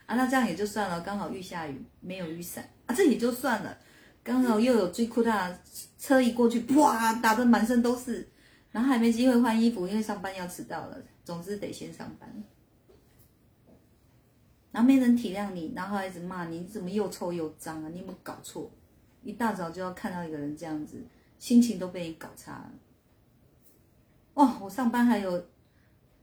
[0.07, 3.79] 啊，那这样也就算了，刚好遇下雨，没有雨伞啊，这也就算了。
[4.25, 5.55] 刚好又有追裤衩
[5.99, 8.29] 车一过去，哇，打得满身都是，
[8.73, 10.99] 然后还没机会换衣服，因为上班要迟到了。
[11.25, 12.29] 总之得先上班。
[14.77, 17.89] 然后没人体谅你，然后一直骂你，你怎么又臭又脏啊？
[17.89, 18.71] 你有没有搞错？
[19.23, 21.03] 一大早就要看到一个人这样子，
[21.39, 22.71] 心情都被你搞差了。
[24.35, 25.47] 哇，我上班还有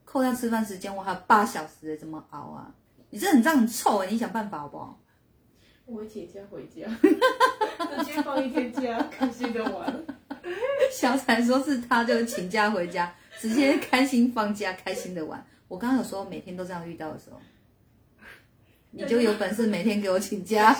[0.05, 2.71] 扣掉吃饭时间，我还有八小时，怎么熬啊？
[3.09, 5.01] 你这很脏很臭哎，你想办法好不好？
[5.87, 10.05] 我请假回家， 直接放一天假，开心的玩。
[10.93, 15.43] 小彩说是他就请假回家，直接开心放假，开心的玩。
[15.67, 17.41] 我刚刚有说每天都这样遇到的时候。
[18.95, 20.73] 你就有本事每天给我请假，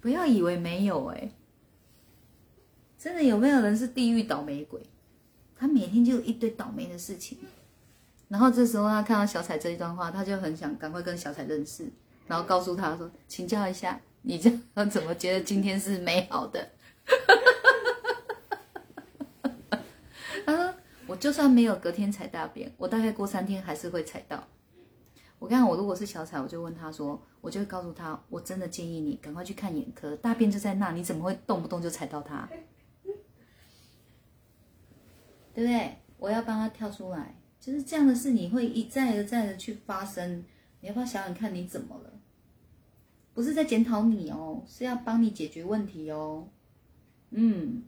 [0.00, 1.30] 不要以为没有哎，
[2.98, 4.82] 真的有没有人是地狱倒霉鬼？
[5.56, 7.38] 他每天就有一堆倒霉的事情，
[8.28, 11.88] 然后这时候他看到小彩这一段话，他就很想赶快跟小彩认识，
[12.26, 16.68] 然后告诉他说：“请教一下，你这样怎么觉得今天是美好的？”
[20.44, 20.74] 他说
[21.06, 24.46] ：“我就算没有隔天踩大便，我大概过三天还是会踩到。”
[25.38, 32.48] 我看我如果是小彩，我就问他说，我就会告诉他，我真的建议你赶快去看眼科，大便就在那，你怎么会动不动就踩到它？
[35.52, 35.96] 对不对？
[36.18, 40.44] 我要帮他跳出来，就是这样的事，你会一再而再的去发生。
[40.80, 42.10] 你要不要想想看你怎么了？
[43.34, 46.48] 不是在检讨你哦，是要帮你解决问题哦。
[47.30, 47.82] 嗯，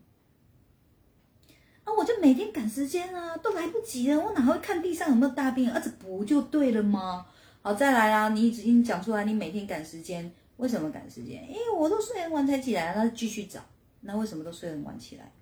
[1.87, 5.72] 啊，我就每天赶时间啊，都来不及了，我哪会看地上有没有大便？
[5.72, 7.24] 儿子不就对了吗？
[7.62, 8.30] 好，再来啦！
[8.30, 11.49] 你已经讲出来，你每天赶时间，为什么赶时间？
[11.49, 13.61] 因为我都睡很晚才起来，那继续找。
[14.01, 15.32] 那为什么都睡很晚起来？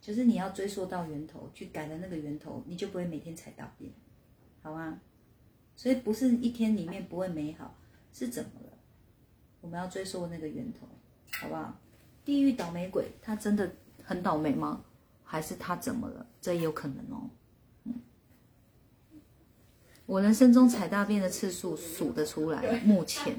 [0.00, 3.90] 就是你要追溯到源头，去改了那个源头，你就不会每天踩大便，
[4.62, 4.98] 好吗？
[5.74, 7.74] 所以不是一天里面不会美好，
[8.12, 8.72] 是怎么了？
[9.62, 10.86] 我们要追溯那个源头，
[11.32, 11.78] 好不好？
[12.24, 13.70] 地狱倒霉鬼，他真的
[14.10, 14.82] 很倒霉吗？
[15.22, 16.26] 还是他怎么了？
[16.40, 17.30] 这也有可能哦。
[20.04, 23.38] 我人生中踩大便的次数数得出来，目前。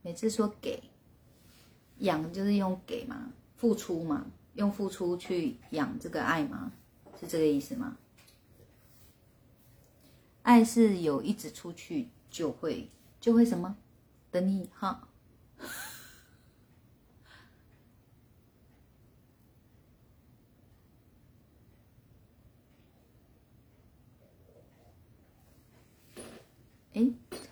[0.00, 0.82] 每次说给
[1.98, 4.24] 养，就是用给嘛，付出嘛，
[4.54, 6.72] 用付出去养这个爱嘛，
[7.20, 7.98] 是这个意思吗？
[10.48, 12.88] 爱是有一直出去就会
[13.20, 13.76] 就会什么？
[14.30, 15.06] 等你哈，
[26.94, 27.06] 哎，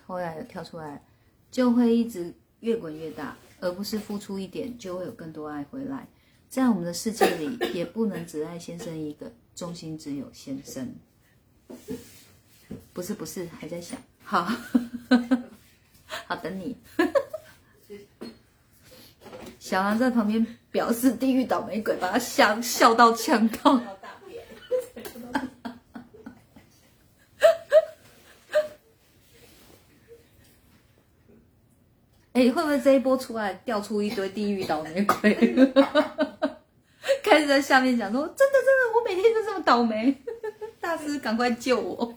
[0.07, 1.05] 后来跳出来，
[1.51, 6.07] 就会一直越滚越大，而不是付出一点就会有更多爱回来。
[6.49, 10.95] 在我们的世界里，也不能只爱先生一个，中心只有先生。
[12.93, 14.47] 不是不是，还在想好。
[16.27, 16.75] 好，等你。
[19.59, 23.79] 小狼在旁边表示地狱倒霉鬼，把他吓笑到呛到。
[32.33, 35.33] 哎，会不会这一波出来掉出一堆地狱倒霉鬼？
[37.23, 40.15] 开始在下面讲说：“真的，真的，我每天都这么倒霉，
[40.79, 42.15] 大师赶快救我！”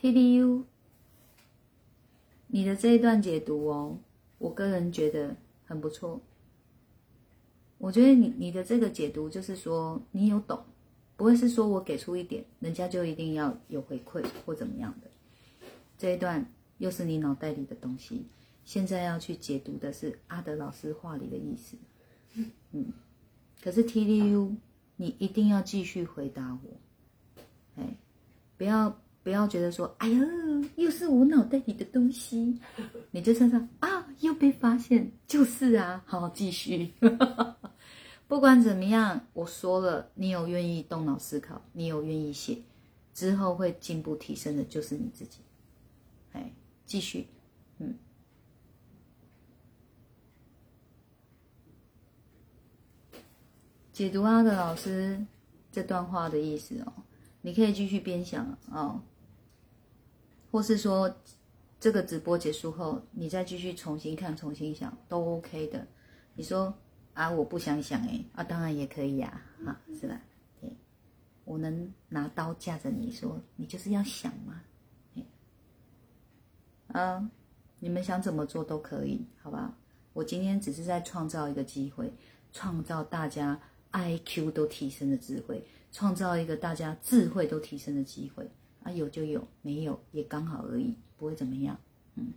[0.00, 0.64] T D U，
[2.46, 3.98] 你的这一段解读哦，
[4.38, 6.20] 我个人觉得很不错。
[7.78, 10.64] 我觉得你你的这个解读就是说你有懂，
[11.16, 15.10] 不会是说我给出一点，人家就一定要有回馈或怎么样的。
[15.96, 16.48] 这一段
[16.78, 18.26] 又是你脑袋里的东西，
[18.64, 21.76] 现在要去解读的是阿德老师话里的意思。
[22.70, 22.92] 嗯，
[23.60, 24.54] 可是 T D U，
[24.94, 27.42] 你一定要继续回答我，
[27.82, 27.96] 哎，
[28.56, 28.96] 不要。
[29.28, 30.20] 不要觉得说，哎呀，
[30.76, 32.58] 又是我脑袋里的东西，
[33.12, 36.90] 你就想想啊，又被发现，就是啊，好，继续。
[38.26, 42.56] 不管怎么样，我说了，你有愿意动脑思考，你有愿意写，
[43.12, 45.40] 之后会进步提升的，就是你自己。
[46.32, 46.50] 哎，
[46.86, 47.26] 继续，
[47.76, 47.94] 嗯。
[53.92, 55.22] 解读阿的老师
[55.70, 56.92] 这段话的意思哦，
[57.42, 59.02] 你可以继续边想哦。
[60.50, 61.14] 或是说，
[61.78, 65.86] 这个直播结束后，你再继续重新看、重新想，都 OK 的。
[66.34, 66.74] 你说
[67.14, 70.20] 啊，我不想想哎，啊，当然也可以呀，哈，是吧？
[70.60, 70.70] 对，
[71.44, 74.62] 我能拿刀架着你说，你就是要想嘛，
[76.88, 77.30] 啊，
[77.78, 79.76] 你们想怎么做都可以，好吧？
[80.14, 82.12] 我今天只是在创造一个机会，
[82.52, 83.60] 创造大家
[83.92, 88.50] IQ 都提升的智慧，创造一个大家智慧都提升的机会。
[88.92, 91.78] 有就有，没有也刚好而已，不会怎么样。
[92.14, 92.32] 嗯，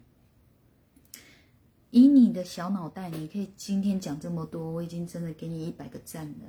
[1.90, 6.48] 以你的小脑袋，你可以今天讲这么多，我已经真的给你一百个赞了，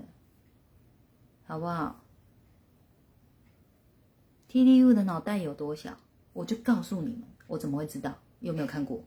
[1.45, 2.05] 好不好
[4.49, 5.97] ？T D U 的脑袋有多小，
[6.33, 8.19] 我就告诉你们，我怎么会知道？
[8.41, 9.03] 有没有看过？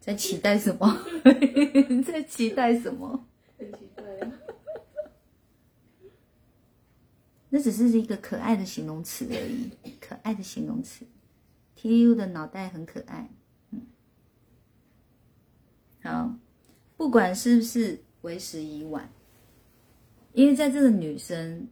[0.00, 0.98] 在期待什么？
[2.04, 3.24] 在期待什么？
[3.56, 4.32] 很期待啊！
[7.56, 9.70] 那只是一个可爱的形容词而已，
[10.00, 11.06] 可爱的形容词。
[11.80, 13.30] TU 的脑袋很可爱，
[13.70, 13.80] 嗯，
[16.02, 16.34] 好，
[16.96, 19.08] 不管是不是为时已晚，
[20.32, 21.68] 因为在这个女生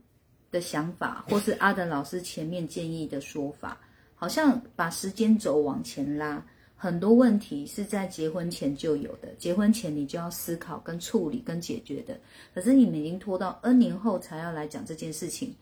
[0.52, 3.80] 的想法，或是阿德老师前面建议的说法，
[4.14, 6.46] 好像把时间轴往前拉。
[6.82, 12.18] 很多问题是在结婚前就有的，结婚前你就要思考、跟处理、跟解决的。
[12.52, 15.54] 可是你们已经拖到 N 年后才要来讲这件事情，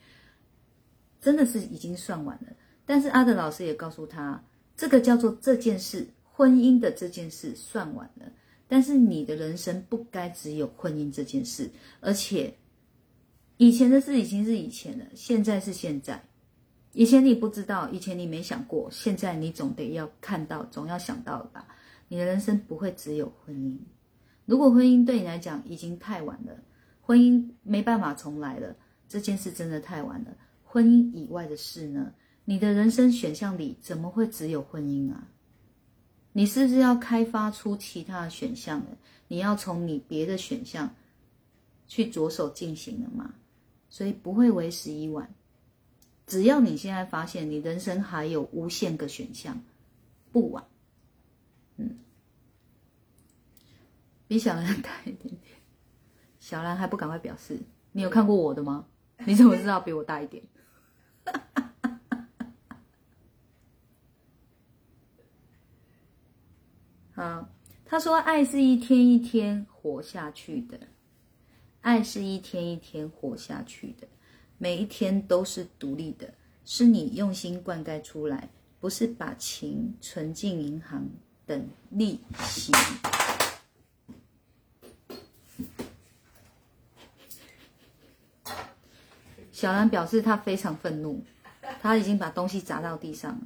[1.21, 2.57] 真的是已经算晚了。
[2.87, 4.43] 但是阿德老师也告诉他，
[4.75, 8.25] 这个叫做这件事，婚姻的这件事算晚了。
[8.67, 11.71] 但是你的人生不该只有婚姻这件事，
[12.01, 12.55] 而且
[13.59, 16.25] 以前的事已经是以前了，现在是现在。
[16.93, 21.67] 以前你不知道，以前你没想过，现在你总得要看到，总要想到吧？
[22.09, 23.79] 你的人生不会只有婚姻。
[24.45, 26.53] 如果婚姻对你来讲已经太晚了，
[27.01, 28.75] 婚姻没办法重来了，
[29.09, 30.37] 这件事真的太晚了。
[30.65, 32.13] 婚姻以外的事呢？
[32.45, 35.29] 你的人生选项里怎么会只有婚姻啊？
[36.33, 38.99] 你是不是要开发出其他的选项了？
[39.29, 40.93] 你要从你别的选项
[41.87, 43.35] 去着手进行了吗？
[43.89, 45.33] 所以不会为时已晚。
[46.31, 49.61] 只要你现在发现你人生还有无限个选项，
[50.31, 50.65] 不晚。
[51.77, 51.99] 嗯，
[54.29, 55.57] 比小兰大一点点，
[56.39, 57.59] 小兰还不赶快表示？
[57.91, 58.87] 你有看过我的吗？
[59.27, 60.45] 你怎么知道比我大一点？
[67.17, 67.51] 啊，
[67.85, 70.79] 他说：“爱是一天一天活下去的，
[71.81, 74.07] 爱是一天一天活下去的。”
[74.63, 76.35] 每一天都是独立的，
[76.67, 81.09] 是你用心灌溉出来，不是把情存进银行
[81.47, 82.71] 等利息。
[89.51, 91.25] 小兰表示她非常愤怒，
[91.81, 93.41] 她已经把东西砸到地上。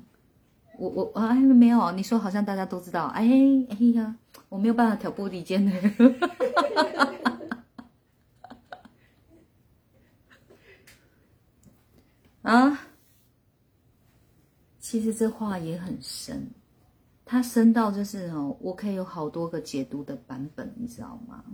[0.77, 3.23] 我我啊没有，你说好像大家都知道，哎
[3.71, 4.17] 哎呀，
[4.49, 5.73] 我没有办法挑拨离间的。
[12.45, 12.79] 啊，
[14.79, 16.47] 其实这话也很深，
[17.25, 21.45] 它深到就是哦，我可以有好多个解读的版本，你知道吗？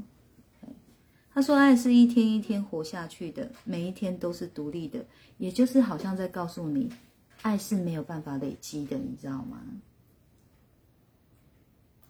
[1.32, 5.06] 他说：“爱是一天一天活下去的，每一天都是独立的，
[5.38, 6.90] 也就是好像在告诉你，
[7.42, 9.62] 爱是没有办法累积的，你知道吗？”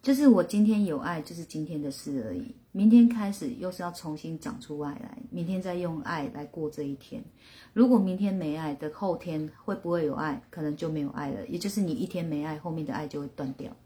[0.03, 2.55] 就是我今天有爱，就是今天的事而已。
[2.73, 7.23] 明天开始又是要重新长出爱来，明天再用爱来过这一天。
[7.75, 10.43] 如果明天没爱的，后天会不会有爱？
[10.49, 11.47] 可能就没有爱了。
[11.49, 13.77] 也就是你一天没爱，后面的爱就会断掉。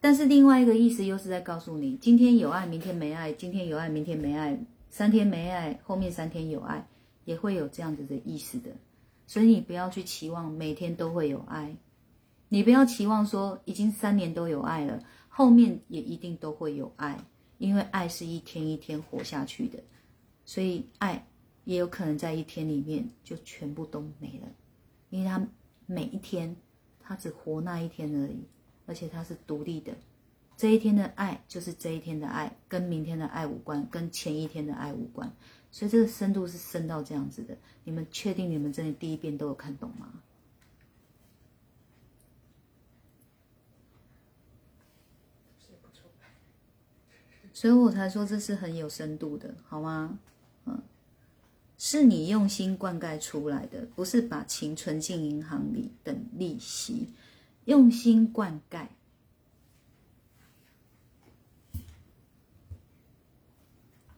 [0.00, 4.56] 但是另外一个意思又是在告诉你，今天有爱，明天没爱；今天有爱，明天没爱；
[4.90, 6.86] 三天没爱，后面三天有爱，
[7.24, 8.70] 也会有这样子的意思的。
[9.26, 11.74] 所以你不要去期望每天都会有爱。
[12.52, 17.16] 你不要期望说已经三年都有爱了，后面也一定都会有爱，
[17.58, 19.78] 因为爱是一天一天活下去的，
[20.44, 21.24] 所以爱
[21.62, 24.48] 也有可能在一天里面就全部都没了，
[25.10, 25.40] 因为他
[25.86, 26.56] 每一天
[26.98, 28.44] 他只活那一天而已，
[28.84, 29.92] 而且他是独立的，
[30.56, 35.32] 这一天的爱就是这一天的爱，跟明天的爱无关，跟前一天的爱无关，
[35.70, 40.12] 所以这个深度是深到这样子的，你们确定你们真的第一遍都有看懂吗？
[47.60, 50.18] 所以我才说这是很有深度的，好吗？
[50.64, 50.80] 嗯，
[51.76, 57.08] 是你用心灌溉出来的，不是把钱存进银行里等利息。
[57.66, 58.86] 用心灌溉，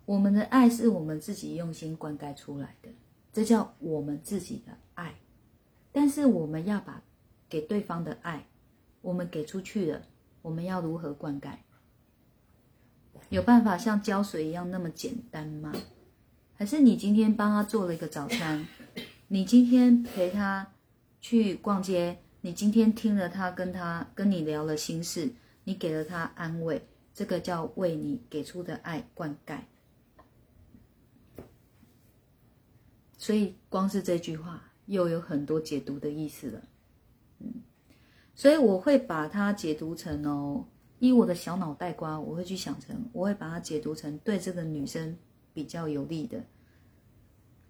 [0.05, 2.91] 我们的爱是我们自己用心灌溉出来的，
[3.33, 5.17] 这叫我们自己的爱。
[5.91, 7.03] 但是我们要把
[7.49, 8.47] 给对方的爱，
[9.01, 10.03] 我们给出去了，
[10.43, 11.57] 我们要如何灌溉？
[13.33, 15.73] 有办法像浇水一样那么简单吗？
[16.53, 18.69] 还是你今天帮他做了一个早餐，
[19.29, 20.71] 你今天陪他
[21.19, 25.33] 去逛街，你今天听了他跟他跟你聊了心事，
[25.65, 29.61] 你给了他安慰，这个叫为你给出的爱灌溉。
[33.17, 36.63] 所以光是这句话又有很多解读的意思了，
[37.39, 37.63] 嗯，
[38.35, 40.67] 所以我会把它解读成哦。
[41.03, 45.19] 以我的小脑袋瓜，我会去想成，我会把它解读成对这个女生
[45.53, 46.45] 比较有利的。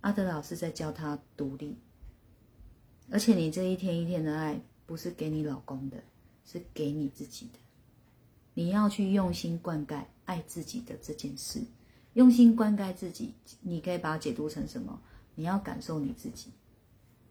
[0.02, 1.78] 阿德老师在教她独立，
[3.10, 5.96] 而且你这一天一天的爱，不是给你老公的，
[6.44, 7.58] 是给你自己的。
[8.52, 11.62] 你要去用心灌溉爱自己的这件事，
[12.12, 13.32] 用心灌溉自己，
[13.62, 15.00] 你可以把它解读成什么？
[15.36, 16.50] 你要感受你自己，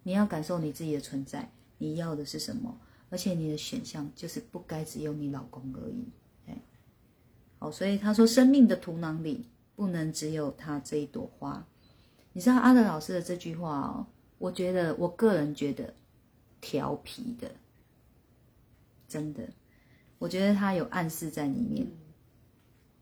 [0.01, 2.75] 你要感受你自己的存在，你要的是什么？
[3.11, 6.07] 而且你的选项就是不该只有你老公而已。
[6.47, 6.57] 哎，
[7.59, 11.67] 好，所以他说，生命的土壤里不能只有他这一朵花。
[12.31, 14.07] 你知道阿德老师的这句话哦，
[14.37, 15.93] 我觉得我个人觉得
[16.61, 17.51] 调皮的，
[19.09, 19.43] 真的，
[20.17, 21.85] 我觉得他有暗示在里面。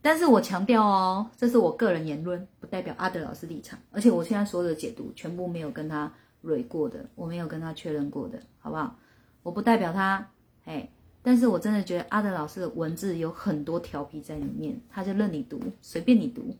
[0.01, 3.77] 但是我强调哦，这是我个人言论，不代表阿德老师立场。
[3.91, 6.11] 而且我现在所有的解读全部没有跟他
[6.41, 8.97] 蕊过的，我没有跟他确认过的，好不好？
[9.43, 10.29] 我不代表他，
[10.65, 10.89] 哎，
[11.21, 16.55] 但是我真的觉得阿德老师的文字有很多调皮在里面，他就任你读，随便你读，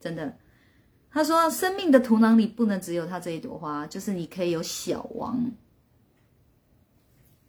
[0.00, 0.36] 真的。
[1.10, 5.52] 他说，生命的土壤里不能只有他这一朵花，就是你可以有小王，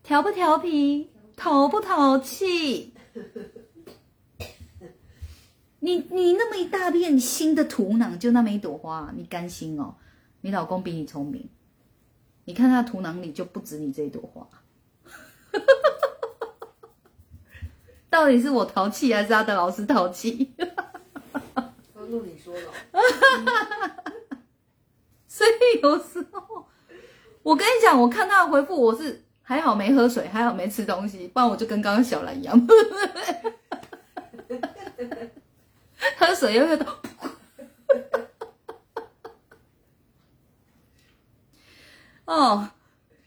[0.03, 2.93] 调不调皮，淘不淘气。
[5.79, 9.95] 你你那么一大片新的土壤，就那么一朵花，你甘心哦？
[10.41, 11.49] 你老公比你聪明，
[12.45, 14.47] 你看他图囊里就不止你这一朵花。
[18.09, 20.53] 到底是我淘气，还是他的老师淘气？
[21.93, 22.61] 都是你说的。
[25.27, 25.49] 所以
[25.81, 26.65] 有时候，
[27.43, 32.57] 我跟你讲，我看他的回复，我是还好没喝水，还好没吃东西，不然我就跟刚刚小兰一样。
[36.17, 36.85] 喝水又会倒。
[42.25, 42.69] 哦，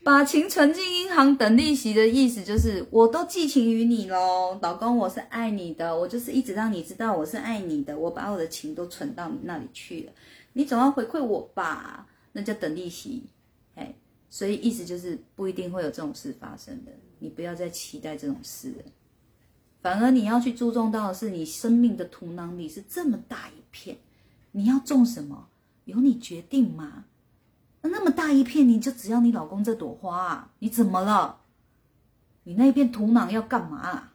[0.03, 10.13] 把钱存进银行等利息的意思就是，我都寄情于你喽，老公，我是爱你的，我就是一直让你知道我是爱你的，我把我的情都存到你那里去了，
[10.55, 12.07] 你总要回馈我吧？
[12.33, 13.25] 那叫等利息，
[13.75, 13.95] 哎，
[14.29, 18.85] 所以意思就是不一定会有这种事发生的，你不要再期待这种事了。
[19.81, 23.97] 反而你要去注重到的是，你生命的土壤里是这么大一片，
[24.51, 25.49] 你要种什么，
[25.85, 27.05] 由你决定嘛。
[27.91, 31.41] 那么大一片，你就只要你老公这朵花，你怎么了？
[32.45, 33.79] 你那片土壤要干嘛？
[33.79, 34.15] 啊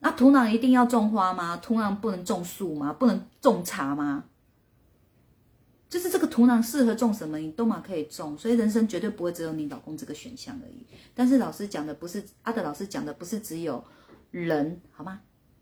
[0.00, 1.56] 那土壤一定要种花吗？
[1.58, 2.92] 土壤不能种树吗？
[2.92, 4.24] 不能种茶吗？
[5.88, 8.36] 就是这个土壤适合种什么，你都嘛可以种。
[8.36, 10.86] 所以人生绝对不会只有你老公这个选项而已。
[11.14, 13.84] 但是老师讲的不是阿德老师讲的不是只有。
[14.32, 15.20] 人好吗？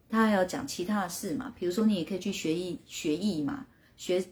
[0.08, 1.52] 他还要讲其他的事嘛？
[1.58, 3.66] 比如说，你也可以去学艺，学艺嘛，
[3.96, 4.24] 学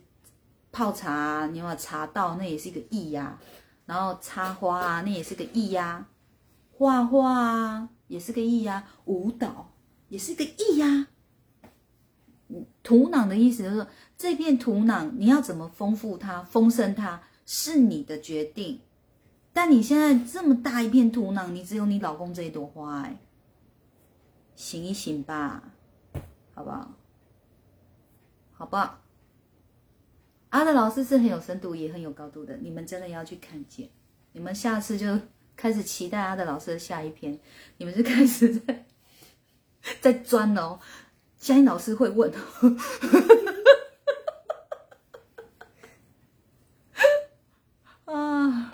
[0.79, 3.37] 泡茶，你有没茶道，那也是一个艺呀。
[3.85, 6.07] 然后插花啊，那也是个艺呀。
[6.71, 8.85] 画画啊，也是个艺呀。
[9.07, 9.73] 舞蹈
[10.09, 11.09] 也是个艺呀。
[12.85, 18.81] 土壤的意思就是说，这片土壤你要怎么丰富它、丰盛它，是你的决定。
[19.53, 23.19] 但你现在这么大一片土壤，你只有你老公这一朵花，哎。
[24.55, 25.61] 醒一醒吧，
[26.55, 26.93] 好不好？
[28.53, 29.01] 好不好？
[30.51, 33.89] 阿德老师是很有深度，也很有高度的，你们真的要去看见。
[34.33, 35.19] 你们下次就
[35.57, 37.39] 开始期待阿德老师的下一篇，
[37.77, 38.87] 你们就开始在
[40.01, 40.79] 在钻哦。
[41.39, 42.33] 相信老师会问，
[48.07, 48.73] 啊。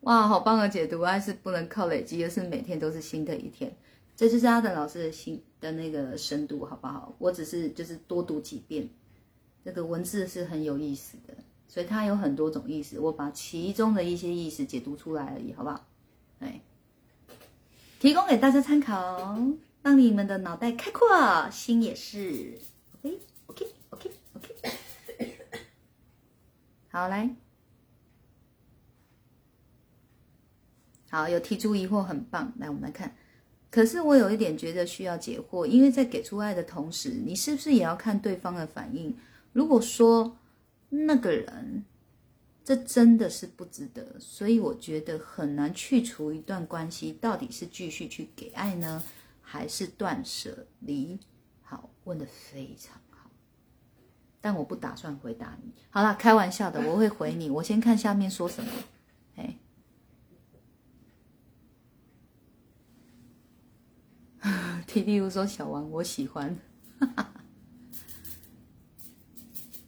[0.00, 1.00] 哇，好棒的解读！
[1.02, 3.76] 爱是不能靠累积，而是每天都是新的一天。
[4.14, 7.14] 这就是阿德老师的心的那个深度，好不好？
[7.18, 8.88] 我只是就是多读几遍，
[9.66, 11.34] 这个文字是很有意思的，
[11.66, 13.00] 所以它有很多种意思。
[13.00, 15.84] 我把其中的一些意思解读出来而已，好不好？
[16.38, 16.60] 哎，
[17.98, 19.36] 提供给大家参考，
[19.82, 22.60] 让你们的脑袋开阔，心也是。
[23.46, 24.72] OK，OK，OK，OK。
[26.90, 27.34] 好，来。
[31.10, 32.52] 好，有提出疑惑，很棒。
[32.58, 33.16] 来，我们来看。
[33.68, 39.12] 可是我有一点觉得需要解惑，因为在给出爱的同时，你是不是也要看对方的反应？
[39.56, 40.36] 如果说
[40.90, 41.86] 那个人，
[42.62, 47.10] 这真的是不值得，所以我觉得很难去除一段关系。
[47.14, 49.02] 到底是继续去给爱呢，
[49.40, 51.18] 还是断舍离？
[51.62, 53.30] 好，问的非常好，
[54.42, 55.72] 但我不打算回答你。
[55.88, 57.48] 好了，开玩笑的，我会回你。
[57.48, 58.70] 我先看下面说什么。
[59.36, 59.56] 哎。
[64.86, 66.58] T D U 说小王我喜欢，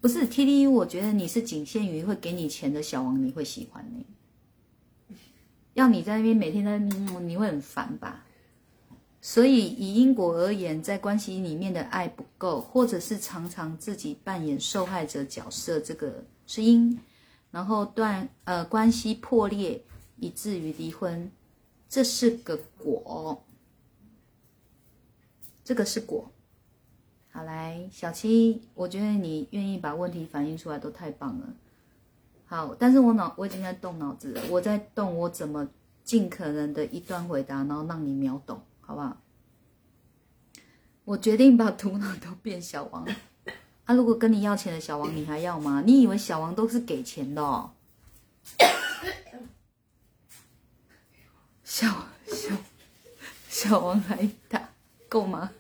[0.01, 4.07] 不是 T D U，我觉得你是仅限于会给你钱的小王，你会喜欢你。
[5.75, 8.25] 要你在那边每天在那，你会很烦吧？
[9.21, 16.99] 所以以因果而言，在关系里面的爱不够，或者是常常自己扮演受害者角色，这个是因，
[17.51, 19.83] 然后断呃关系破裂，
[20.17, 21.31] 以至于离婚，
[21.89, 23.45] 这是个果。
[25.65, 26.31] 这个是果，
[27.39, 31.47] 好来，小七，我觉得你愿意把问题反映出来都太棒了。
[32.47, 35.69] 好，但是我脑我已经在动脑子了，我在动我怎么
[36.03, 39.17] 尽可能的一段回答，然后让你秒懂，好不好？
[41.05, 43.07] 我决定把头脑都变小王。
[43.85, 45.81] 啊，如果跟你要钱的小王，你还要吗？
[45.87, 47.71] 你以为小王都是给钱的哦？
[51.63, 51.87] 小
[52.27, 52.57] 小
[53.49, 54.71] 小王来打
[55.09, 55.53] 够吗？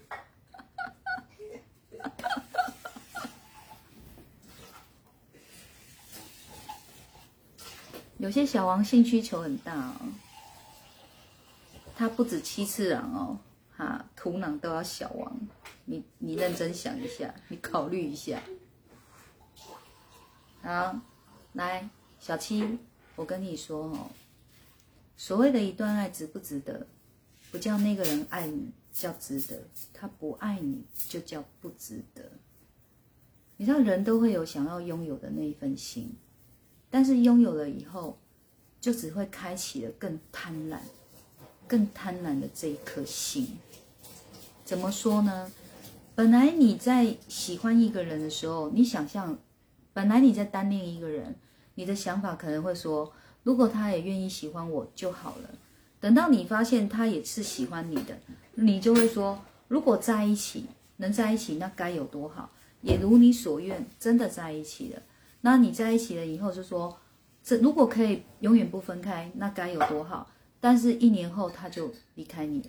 [8.19, 9.95] 有些小王性需求很大哦，
[11.97, 13.39] 他不止七次郎哦，
[13.77, 15.39] 哈，土壤都要小王，
[15.85, 18.43] 你你认真想一下，你考虑一下。
[20.63, 20.99] 好，
[21.53, 21.89] 来，
[22.19, 22.79] 小七，
[23.15, 24.11] 我跟你说哦，
[25.17, 26.89] 所谓的一段爱值不值得，
[27.53, 29.57] 不叫那个人爱你，叫值得；
[29.93, 32.23] 他不爱你，就叫不值得。
[33.57, 36.13] 你知道，人都会有想要拥有的那一份心。
[36.91, 38.19] 但是拥有了以后，
[38.81, 40.79] 就只会开启了更贪婪、
[41.67, 43.59] 更贪婪的这一颗心。
[44.65, 45.53] 怎么说呢？
[46.15, 49.39] 本来你在喜欢一个人的时候，你想象，
[49.93, 51.37] 本来你在单恋一个人，
[51.77, 53.13] 你的想法可能会说，
[53.45, 55.51] 如果他也愿意喜欢我就好了。
[56.01, 58.19] 等到你发现他也是喜欢你的，
[58.55, 60.67] 你就会说，如果在一起
[60.99, 62.51] 能在一起，那该有多好！
[62.83, 65.03] 也如你所愿，真的在一起了。
[65.41, 66.99] 那你在一起了以后，就说
[67.43, 70.31] 这如果可以永远不分开，那该有多好！
[70.61, 72.69] 但是，一年后他就离开你了，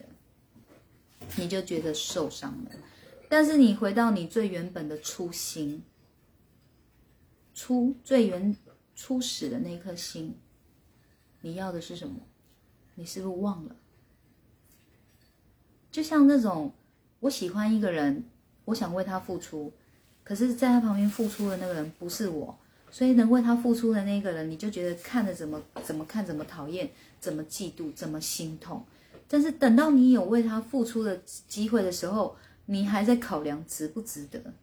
[1.38, 2.72] 你就觉得受伤了。
[3.28, 5.84] 但是，你回到你最原本的初心，
[7.54, 8.56] 初最原
[8.96, 10.36] 初始的那颗心，
[11.42, 12.16] 你要的是什么？
[13.00, 13.74] 你是不是忘了？
[15.90, 16.74] 就像那种
[17.22, 18.26] 我喜欢一个人，
[18.66, 19.72] 我想为他付出。
[20.22, 22.54] 可是，在他旁边付出的那个人不是我，
[22.92, 28.84] 所以能为他付出的那个人，你就觉得看着怎么怎么看怎么讨厌，怎么嫉妒，怎么心痛。
[29.30, 31.16] 但是等到你有为他付出的
[31.48, 32.36] 机会的时候，
[32.66, 34.54] 你还在考量值不值得。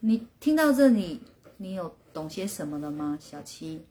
[0.00, 1.20] 你听到这里，
[1.58, 3.84] 你有懂些什么了吗，小七？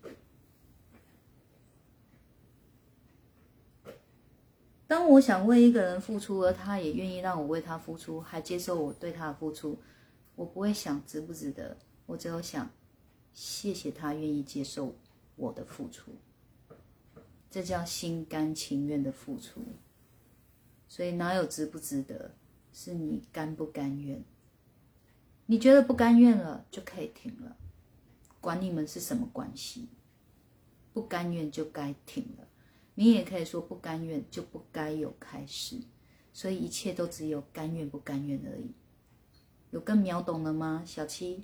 [4.96, 9.78] 当我想为一个人付出，而他也愿意让我为他付出，还接受我对他的付出，
[10.36, 12.72] 我不会想值不值得，我只有想
[13.34, 14.96] 谢谢他愿意接受
[15.36, 16.14] 我的付出，
[17.52, 19.62] 这叫心甘情愿的付出。
[20.88, 22.34] 所以哪有值不值得，
[22.72, 24.24] 是你甘不甘愿。
[25.48, 27.58] 你觉得不甘愿了，就可以停了，
[28.40, 29.90] 管你们是什么关系，
[30.94, 32.48] 不甘愿就该停了。
[32.96, 35.80] 你也可以说不甘愿就不该有开始，
[36.34, 38.74] 所以一切都只有甘愿不甘愿而已。
[39.72, 41.44] 有更秒懂了吗，小七？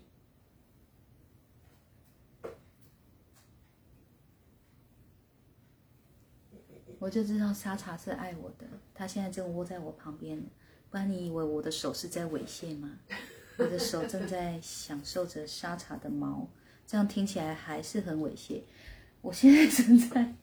[6.99, 10.41] 我就知道沙茶是爱我的，他现在正窝在我旁边，
[10.89, 12.99] 不然你以为我的手是在猥亵吗？
[13.57, 16.47] 我的手正在享受着沙茶的毛，
[16.87, 18.61] 这样听起来还是很猥亵。
[19.21, 20.33] 我现在正在。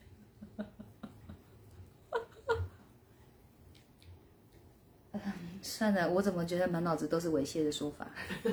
[5.68, 8.10] 算了，我怎么觉得满脑子都是猥亵的说法？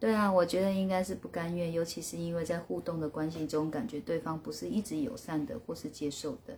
[0.00, 6.56] 对啊，我觉得应该是不甘愿，尤其是因为在互动的关系中，感觉对方不是一直友善的或是接受的，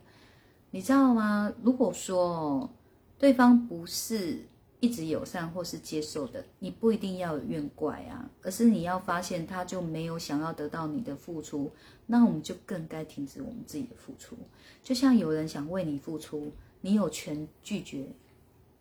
[0.71, 1.53] 你知道吗？
[1.63, 2.71] 如果说
[3.19, 4.45] 对方不是。
[4.81, 11.71] 一直友善或是接受的，你不一定要有怨怪啊，而是你要发现他就没有想要得到你的付出，
[12.07, 14.37] 那我们就更该停止我们自己的付出。
[14.83, 16.51] 就像有人想为你付出，
[16.81, 18.07] 你有权拒绝，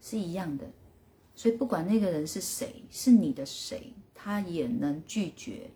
[0.01, 0.65] 是一样的。
[1.35, 5.69] 所以不管那个人是谁，是你的谁，他也能拒绝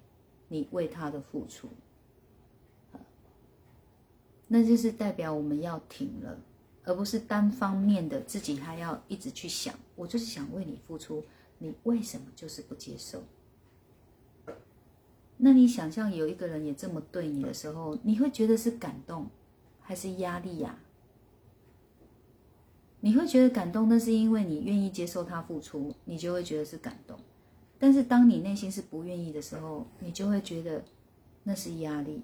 [0.48, 1.68] 你为他的付出，
[4.48, 6.40] 那就是代表我们要停了。
[6.86, 11.24] 而不是单方面的自己还要一直去想，我就是想为你付出，
[11.60, 13.24] 你为什么就是不接受？
[15.38, 19.28] 那你想象有一个人也这么对你的时候，你会觉得是感动
[19.82, 20.80] 还是压力呀？
[23.02, 27.20] 你会觉得感动，那是因为你愿意接受他付出，你就会觉得是感动。
[27.78, 30.86] 但是当你内心是不愿意的时候，你就会觉得
[31.44, 32.22] 那是压力。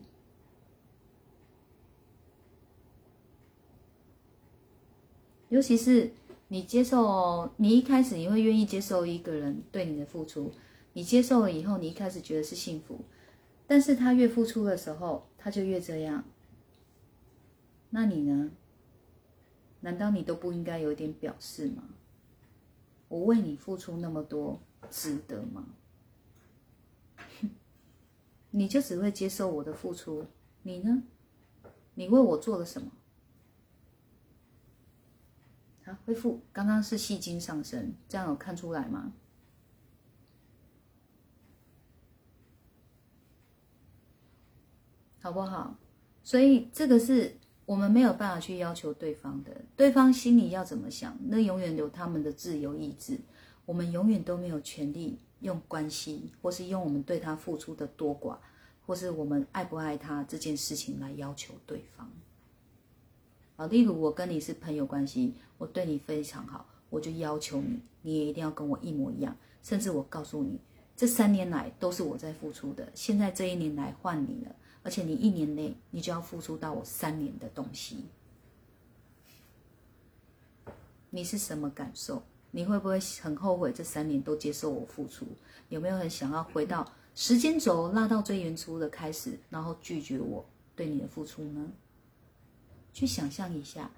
[5.49, 6.11] 尤其是
[6.49, 10.51] 你接受，你一开始你会愿意接受一个人对你的付出，
[10.93, 12.99] 你接受了以后，你一开始觉得是幸福，
[13.67, 16.25] 但是他越付出的时候，他就越这样。
[17.91, 18.51] 那你呢？
[19.81, 21.83] 难道你都不应该有点表示吗？
[23.07, 24.59] 我为你付出那么多，
[24.89, 25.67] 值得吗？
[28.51, 30.25] 你就只会接受我的付出，
[30.63, 31.03] 你呢？
[31.93, 32.91] 你为我做了什么？
[36.05, 36.41] 恢复。
[36.51, 39.13] 刚刚是戏精上升，这样有看出来吗？
[45.21, 45.75] 好不好？
[46.23, 47.35] 所以这个是
[47.65, 53.19] 我们没有办法去要求对方的，对方心里要怎么想，那永远有他们的自由意志。
[53.65, 58.37] 我们永远都没有权利用关系，或是用我们对他付出的多寡，
[58.85, 62.09] 或是我们爱不爱他这件事情来要求对方。
[63.59, 69.35] 好，例如我跟你是朋友关系，我对你非常好，我就要求你，你也一定要跟我一模一样。
[69.61, 70.57] 甚至我告诉你，
[70.95, 74.55] 这三年来都是我在付出的，现在这一年来换你了。
[74.81, 78.05] 而且你一年内，你就要付出到我三年的东西，
[81.09, 82.23] 你是什么感受？
[82.51, 85.25] 你会不会很后悔这三年都接受我付出？
[85.67, 90.45] 有没有很想要回到时间轴拉到最原初的开始，然后拒绝我
[90.77, 91.69] 对你的付出呢？
[92.93, 93.91] 去想象一下，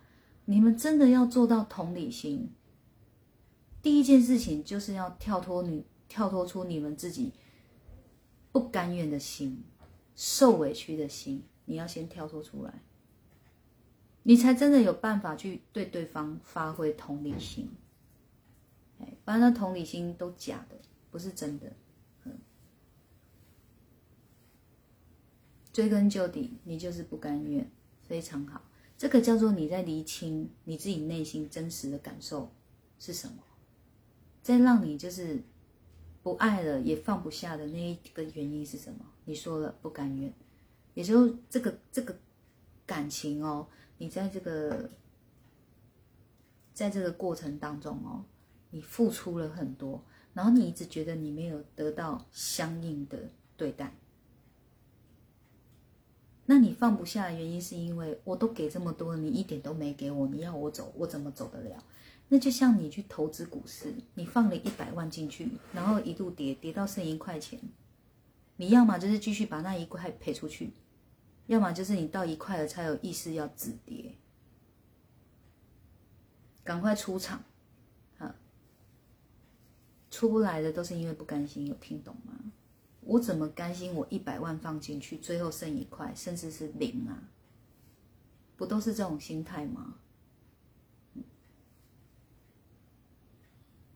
[0.46, 2.50] 你们真的要做到同理心，
[3.82, 7.34] 第一件事情就是要跳脱你，跳脱出你们自己
[8.52, 9.64] 不甘愿的心。
[10.14, 12.84] 受委屈的心，你要先跳脱出来，
[14.24, 17.72] 你才真的有办法去对对方发挥同理心。
[19.00, 20.76] 哎，不然那同理心都假的，
[21.10, 21.72] 不是真的。
[22.26, 22.38] 嗯，
[25.74, 27.68] 追根究底，你就是不甘愿，
[28.04, 28.62] 非常好。
[29.02, 32.52] 这个叫做你在厘清你自己内心真实的感受
[33.00, 33.42] 是什么，
[34.44, 35.42] 在让你就是
[36.22, 39.04] 不爱了也放不下的那一个原因是什么？
[39.26, 40.32] 你说了不甘愿，
[40.94, 42.16] 也就这个这个
[42.86, 43.68] 感情哦，
[43.98, 44.88] 你在这个
[46.72, 48.24] 在这个过程当中哦，
[48.70, 50.06] 你付出了很多，
[50.36, 53.18] 然后你一直觉得你没有得到相应的
[53.58, 53.96] 对待，
[56.52, 61.82] 那你放不下的原因是因为我都给这么多，你一点都没给我，你要我走，我怎么走得了？
[62.28, 67.58] 那就像你去投资股市，你放了一百万进去，然后一度跌跌到剩一块钱。
[68.58, 70.74] 你要么就是继续把那一块赔出去，
[71.48, 74.18] 要么就是你到一块了才有意识要止跌，
[76.66, 77.42] 赶快出场，
[78.18, 78.36] 啊，
[80.10, 82.34] 出不来的都是因为不甘心，有听懂吗？
[83.02, 83.94] 我怎么甘心？
[83.94, 87.30] 我一百万放进去，最后剩一块，甚至是零啊？
[88.56, 89.96] 不都是这种心态吗？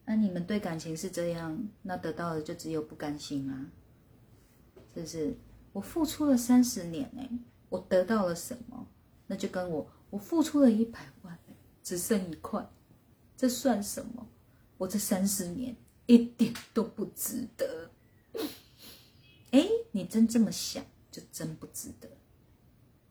[0.06, 3.72] 那你们对感情是这样，那得到的就只有不甘心啊？
[4.94, 5.38] 是不是
[5.74, 7.30] 我付出了三十年哎，
[7.70, 8.88] 我得到了什么？
[9.28, 11.38] 那就跟我我付出了一百万，
[11.84, 12.68] 只剩一块，
[13.36, 14.28] 这算什么？
[14.78, 15.76] 我这三十年
[16.06, 17.90] 一点都不值得。
[19.56, 22.10] 哎，你真这么想，就真不值得。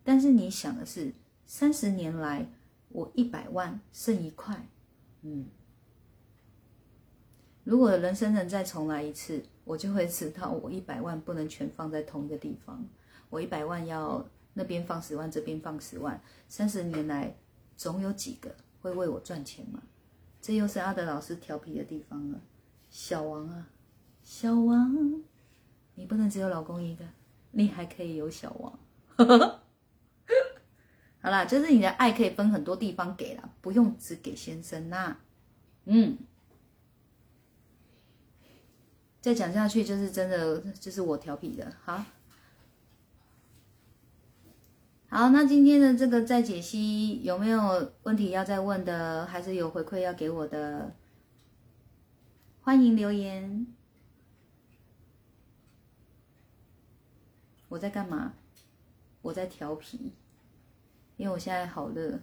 [0.03, 1.11] 但是你想的是，
[1.47, 2.47] 三十年来
[2.91, 4.69] 我一百万剩一块，
[5.23, 5.47] 嗯。
[7.65, 12.87] 如果人生能再重来一次，我就会知道，我一百万不能全放在同一个地方。
[13.31, 16.23] 我一百万要那边放十万，这边放十万。
[16.47, 17.39] 三十年来，
[17.75, 19.83] 总有几个会为我赚钱嘛？
[20.43, 22.39] 这又是阿德老师调皮的地方了。
[22.91, 23.71] 小王啊，
[24.23, 25.23] 小王，
[25.95, 27.05] 你不能只有老公一个，
[27.53, 28.79] 你还可以有小王。
[31.21, 35.17] 好啦，就是你的爱可以分很多地方给了，不用只给先生呐。
[35.85, 36.19] 嗯。
[39.21, 41.73] 再讲下去就是真的，就是我调皮的。
[41.83, 42.05] 好，
[45.09, 50.95] 好，那今天的这个再解析有没有问题要再问的，还是有回馈要给我的？
[52.61, 53.67] 欢迎留言。
[57.75, 58.35] 我在干嘛？
[59.21, 60.13] 我在调皮，
[61.17, 62.21] 因为我现在好热。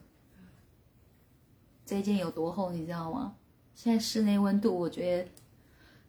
[1.85, 3.35] 这件有多厚，你知道吗？
[3.75, 5.29] 现在室内温度，我觉得。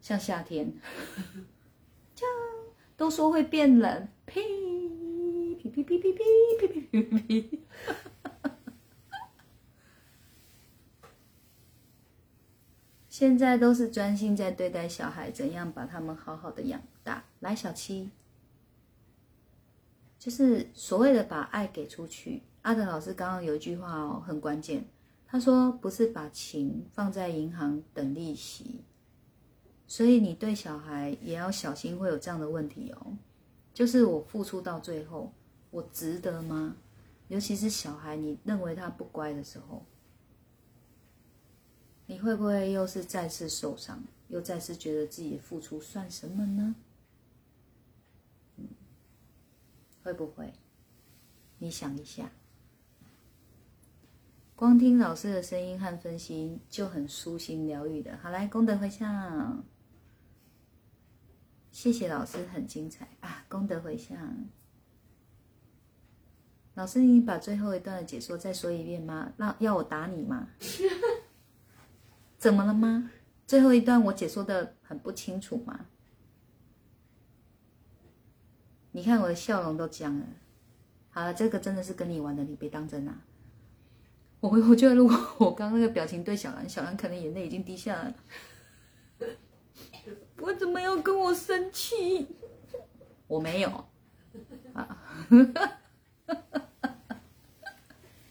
[0.01, 0.73] 像夏天，
[2.15, 2.25] 就
[2.97, 4.41] 都说会变冷，呸
[5.57, 6.13] 呸呸呸呸呸
[6.59, 7.61] 呸呸呸呸！
[13.09, 17.25] 现在都是专心在对待小孩，怎样把他们好好的养大。
[17.39, 18.11] 来，小七，
[20.23, 22.41] 就是所谓的把爱给出去。
[22.63, 24.85] 阿德老师刚刚有一句话哦，很关键，
[25.27, 28.85] 他说不是把情放在银行等利息。
[29.89, 33.19] 所以你对小孩也要小心，会有这样的问题哦。
[33.75, 35.33] 就是我付出到最后，
[35.73, 36.77] 我值得吗？
[37.27, 39.85] 尤其是小孩，你认为他不乖的时候，
[42.07, 46.77] 你会不会又是再次受伤，又再次觉得自己付出算什么呢？
[48.59, 48.69] 嗯，
[50.03, 50.53] 会不会？
[51.59, 52.31] 你想一下，
[54.57, 58.17] 光听老师的声音和分析就很舒心疗愈的。
[58.19, 59.65] 好，来功德回向，
[61.71, 63.45] 谢谢老师，很精彩啊！
[63.49, 64.49] 功德回向，
[66.75, 69.33] 老师，你把最后一段的解说再说一遍吗？
[69.37, 70.49] 那要我打你吗？
[72.39, 73.11] 怎么了吗？
[73.47, 75.87] 最后一段我解说的很不清楚吗？
[78.93, 80.27] 你看我的笑容都僵了。
[81.11, 83.21] 好了，这个真的是跟你玩的，你别当真啊！
[84.41, 88.15] 我我觉得如果我刚刚那个表情对小兰，小兰可能眼泪已经滴下来了。
[90.39, 92.27] 我怎么要跟我生气？
[93.27, 93.69] 我没有
[94.73, 94.99] 啊。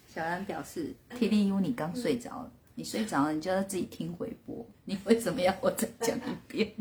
[0.08, 4.66] 小兰表示：“T D U，你刚睡着了。”你睡着了，你就要自己听回播。
[4.86, 6.74] 你为什么要我再讲一遍？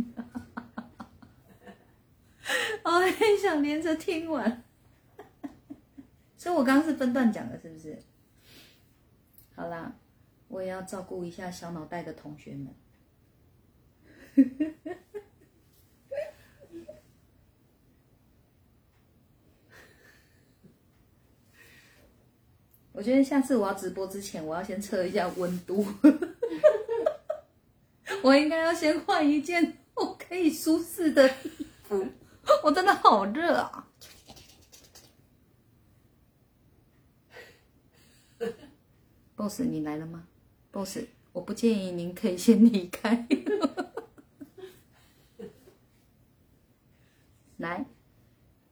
[2.85, 4.65] 我很想连着听完。
[6.37, 7.99] 所以我刚刚是分段讲的，是不是？
[9.55, 9.95] 好啦，
[10.49, 12.75] 我也要照顾一下小脑袋的同学们。
[22.93, 25.87] 我觉得下次我要直播之前，我要先测一下温度。
[28.23, 32.07] 我应该要先换一件我可以舒适的衣服。
[32.65, 33.89] 我真的好热啊！
[39.37, 40.27] Boss，你来了吗
[40.73, 40.99] ？Boss，
[41.33, 43.27] 我不建议您可以先离开。
[47.59, 47.87] 来，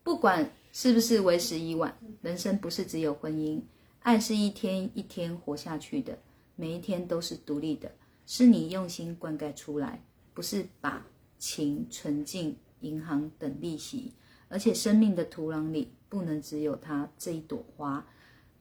[0.03, 3.61] 不管是不是为时已晚，人生不是只有婚姻。
[4.01, 6.19] 爱是一天一天活下去的，
[6.57, 7.93] 每一天都是独立的，
[8.27, 11.05] 是你用心灌溉出来，不是把
[11.39, 14.15] 情存进银行等利息。
[14.51, 18.07] 而且生命的土壤里不能只有它这一朵花。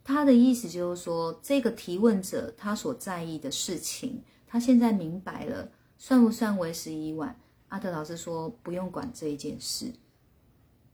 [0.04, 7.40] 他的意思就是说，这个提问者他所在意的事情，他现在明白了，算不算为时已晚？
[7.70, 9.94] 阿德老师说，不用管这一件事。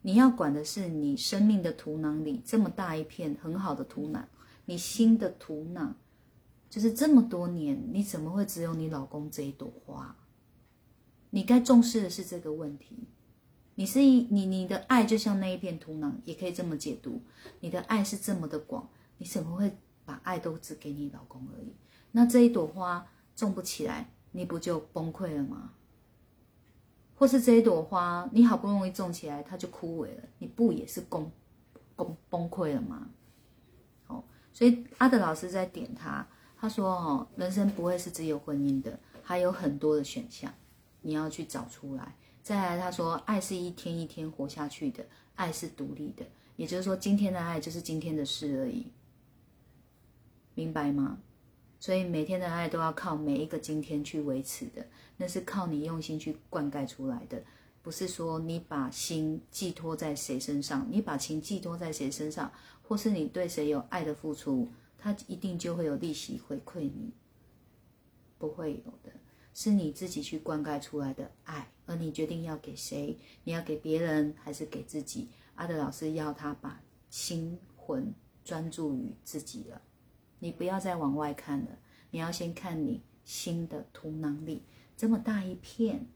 [0.01, 4.23] 你要管的是你生命的土壤里这么大一片很好的土壤，
[4.65, 5.93] 你心的土壤，
[6.69, 10.15] 就是这么多年，你怎么会只有你老公这一朵花？
[11.33, 13.07] 你该重视的是这个问题。
[13.73, 17.19] 你是一你你的爱就像那一片土壤，也可以这么解读。
[17.59, 18.87] 你的爱是这么的广，
[19.17, 21.73] 你怎么会把爱都只给你老公而已？
[22.11, 25.71] 那这一朵花种不起来，你不就崩溃了吗？
[27.15, 31.31] 或是这一朵花，你好不容易种起来，它就枯萎了，你不也是崩
[31.95, 33.09] 崩崩溃了吗？
[34.05, 34.23] 哦，
[34.53, 40.53] 所以阿德老师在点他，他说哦，人生不会是只有婚姻的，还有很多的选项，
[41.03, 42.15] 你要去找出来。
[42.41, 45.05] 再来，他说爱是一天一天活下去的，
[45.35, 46.25] 爱是独立的，
[46.55, 48.87] 也就是说，今天的爱就是今天的事而已，
[50.55, 51.19] 明白吗？
[51.79, 54.85] 所以每天的爱都要靠每一个今天去维持的，
[55.17, 57.43] 那是靠你用心去灌溉出来的，
[57.81, 62.51] 不是说你把心寄托在谁身上，你把情寄托在谁身上，
[62.81, 67.11] 或是你对谁有爱的付出，他一定就会有利息回馈你，
[68.37, 69.11] 不会有的，
[69.53, 75.29] 是你自己去灌溉出来的爱，而你决定要给谁，你要给别人还是给自己？
[75.55, 78.13] 阿德老师要他把心魂
[78.43, 79.81] 专注于自己了。
[80.39, 81.77] 你不要再往外看了，
[82.11, 84.63] 你要先看你心的土囊里
[84.97, 86.07] 这么大一片，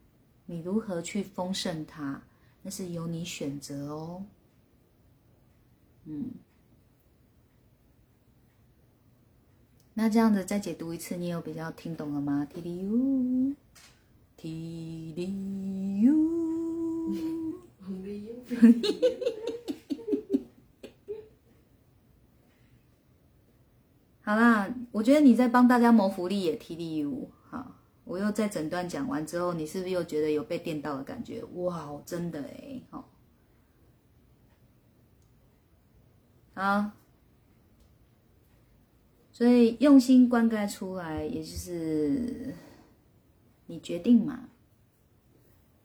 [0.47, 2.23] 你如何去丰盛它？
[2.63, 4.25] 那是由你选择哦。
[6.05, 6.31] 嗯，
[9.99, 13.55] 那这样子再解读一次，你有比较听懂了吗？T D U，T
[15.15, 16.13] D U。
[24.21, 27.71] 好啦，我觉得你在帮大家谋福利也 T D U 好，
[28.03, 31.43] 我又在整段讲完之后，你是不是又觉得有被电到的感觉？
[31.55, 33.09] 哇，真的哎，好，
[36.53, 36.91] 好，
[39.37, 42.55] 所以用心灌溉出来，也就是
[43.67, 44.49] 你决定嘛。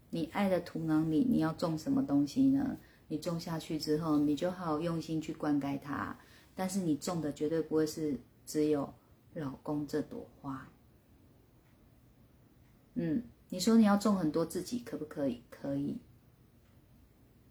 [0.08, 2.78] 你爱的土壤里，你要种什么东西呢？
[3.08, 6.18] 你种下去之后，你就好用心去灌溉它，
[6.54, 8.18] 但是你种的绝对不会是。
[8.46, 8.92] 只有
[9.34, 10.68] 老公这朵花，
[12.94, 15.42] 嗯，你说你要种很多自己可不可以？
[15.48, 15.98] 可以，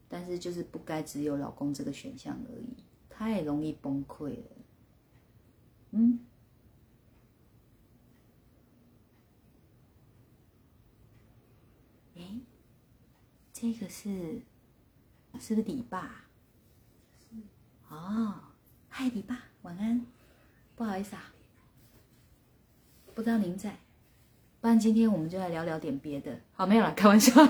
[0.10, 4.61] 但是就是不该只有老公这个选项而已，太容易崩溃了。
[5.92, 6.20] 嗯，
[12.16, 12.40] 哎，
[13.52, 14.42] 这个是
[15.40, 16.26] 是不是你爸？
[17.20, 17.36] 是。
[17.90, 18.36] 哦，
[18.88, 20.06] 嗨，你爸，晚安。
[20.78, 21.34] 不好意思啊，
[23.14, 23.78] 不知道您在，
[24.62, 26.40] 不然今天我们就来聊聊点别的。
[26.54, 27.34] 好，没有了，开玩笑。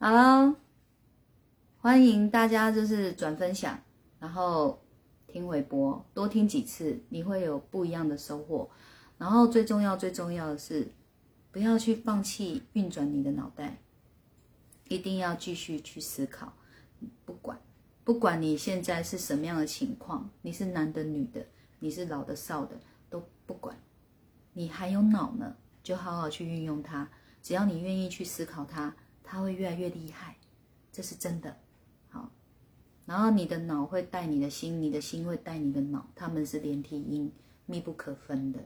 [0.00, 0.59] Hello。
[1.82, 3.82] 欢迎大家就是转分享，
[4.18, 4.82] 然后
[5.26, 8.68] 听微博，多听几次，你会有不一样的收获。
[9.16, 10.92] 然后最重要、最重要的是，
[11.50, 13.78] 不要去放弃运转你的脑袋，
[14.88, 16.52] 一定要继续去思考。
[17.24, 17.58] 不管，
[18.04, 21.46] 不管你现在是什么样的情况，你是男的、女的，
[21.78, 22.78] 你是老的、少的，
[23.08, 23.74] 都不管，
[24.52, 27.08] 你还有脑呢，就好好去运用它。
[27.42, 28.94] 只要你愿意去思考它。
[29.22, 30.36] 它会越来越厉害，
[30.90, 31.56] 这是真的。
[33.10, 37.32] 然后你的脑会带你的心，你的心会带你的脑，他们是连体婴，
[37.66, 38.60] 密不可分的。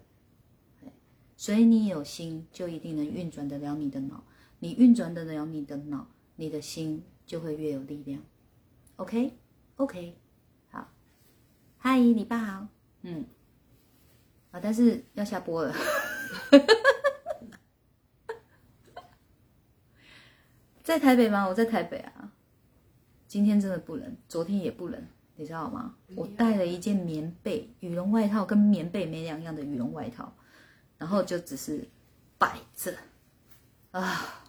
[1.35, 4.23] 所以你有心，就一定能运转得了你的脑。
[4.59, 6.07] 你运转得了你的脑，
[6.37, 8.23] 你的心就会越有力量。
[8.97, 10.19] OK，OK，
[10.69, 10.93] 好，
[11.79, 12.69] 嗨，你爸好，
[13.01, 13.25] 嗯，
[14.51, 15.75] 啊，但是要下播了。
[20.85, 21.49] 在台北吗？
[21.49, 22.33] 我在台北啊。
[23.35, 25.97] 今天真的不冷，昨天也不冷，你知道吗？
[26.15, 30.33] 我带了一件棉被、羽绒外套，跟棉被没两样的羽绒外套，
[30.99, 31.89] 然后就只是
[32.39, 32.95] 摆着
[33.91, 34.41] 啊。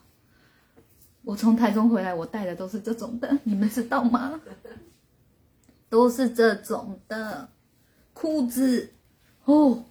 [1.23, 4.39] 我从台中回来，我带的都是这种的，你们知道吗？
[5.89, 7.49] 都是这种的
[8.13, 8.93] 裤子
[9.45, 9.83] 哦，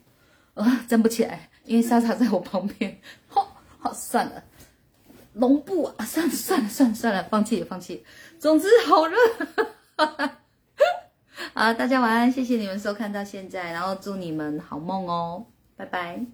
[0.55, 2.97] 啊，站不起来，因为莎莎在我旁边。
[3.35, 3.45] 哦，
[3.81, 4.45] 好，算了。
[5.35, 8.05] 龙布啊，算了算了算了算了，放弃放弃。
[8.39, 9.17] 总之好热，
[11.55, 15.47] 好，大家晚安，谢谢你们收看到现在，然后祝你们好梦哦，
[15.77, 16.25] 拜拜。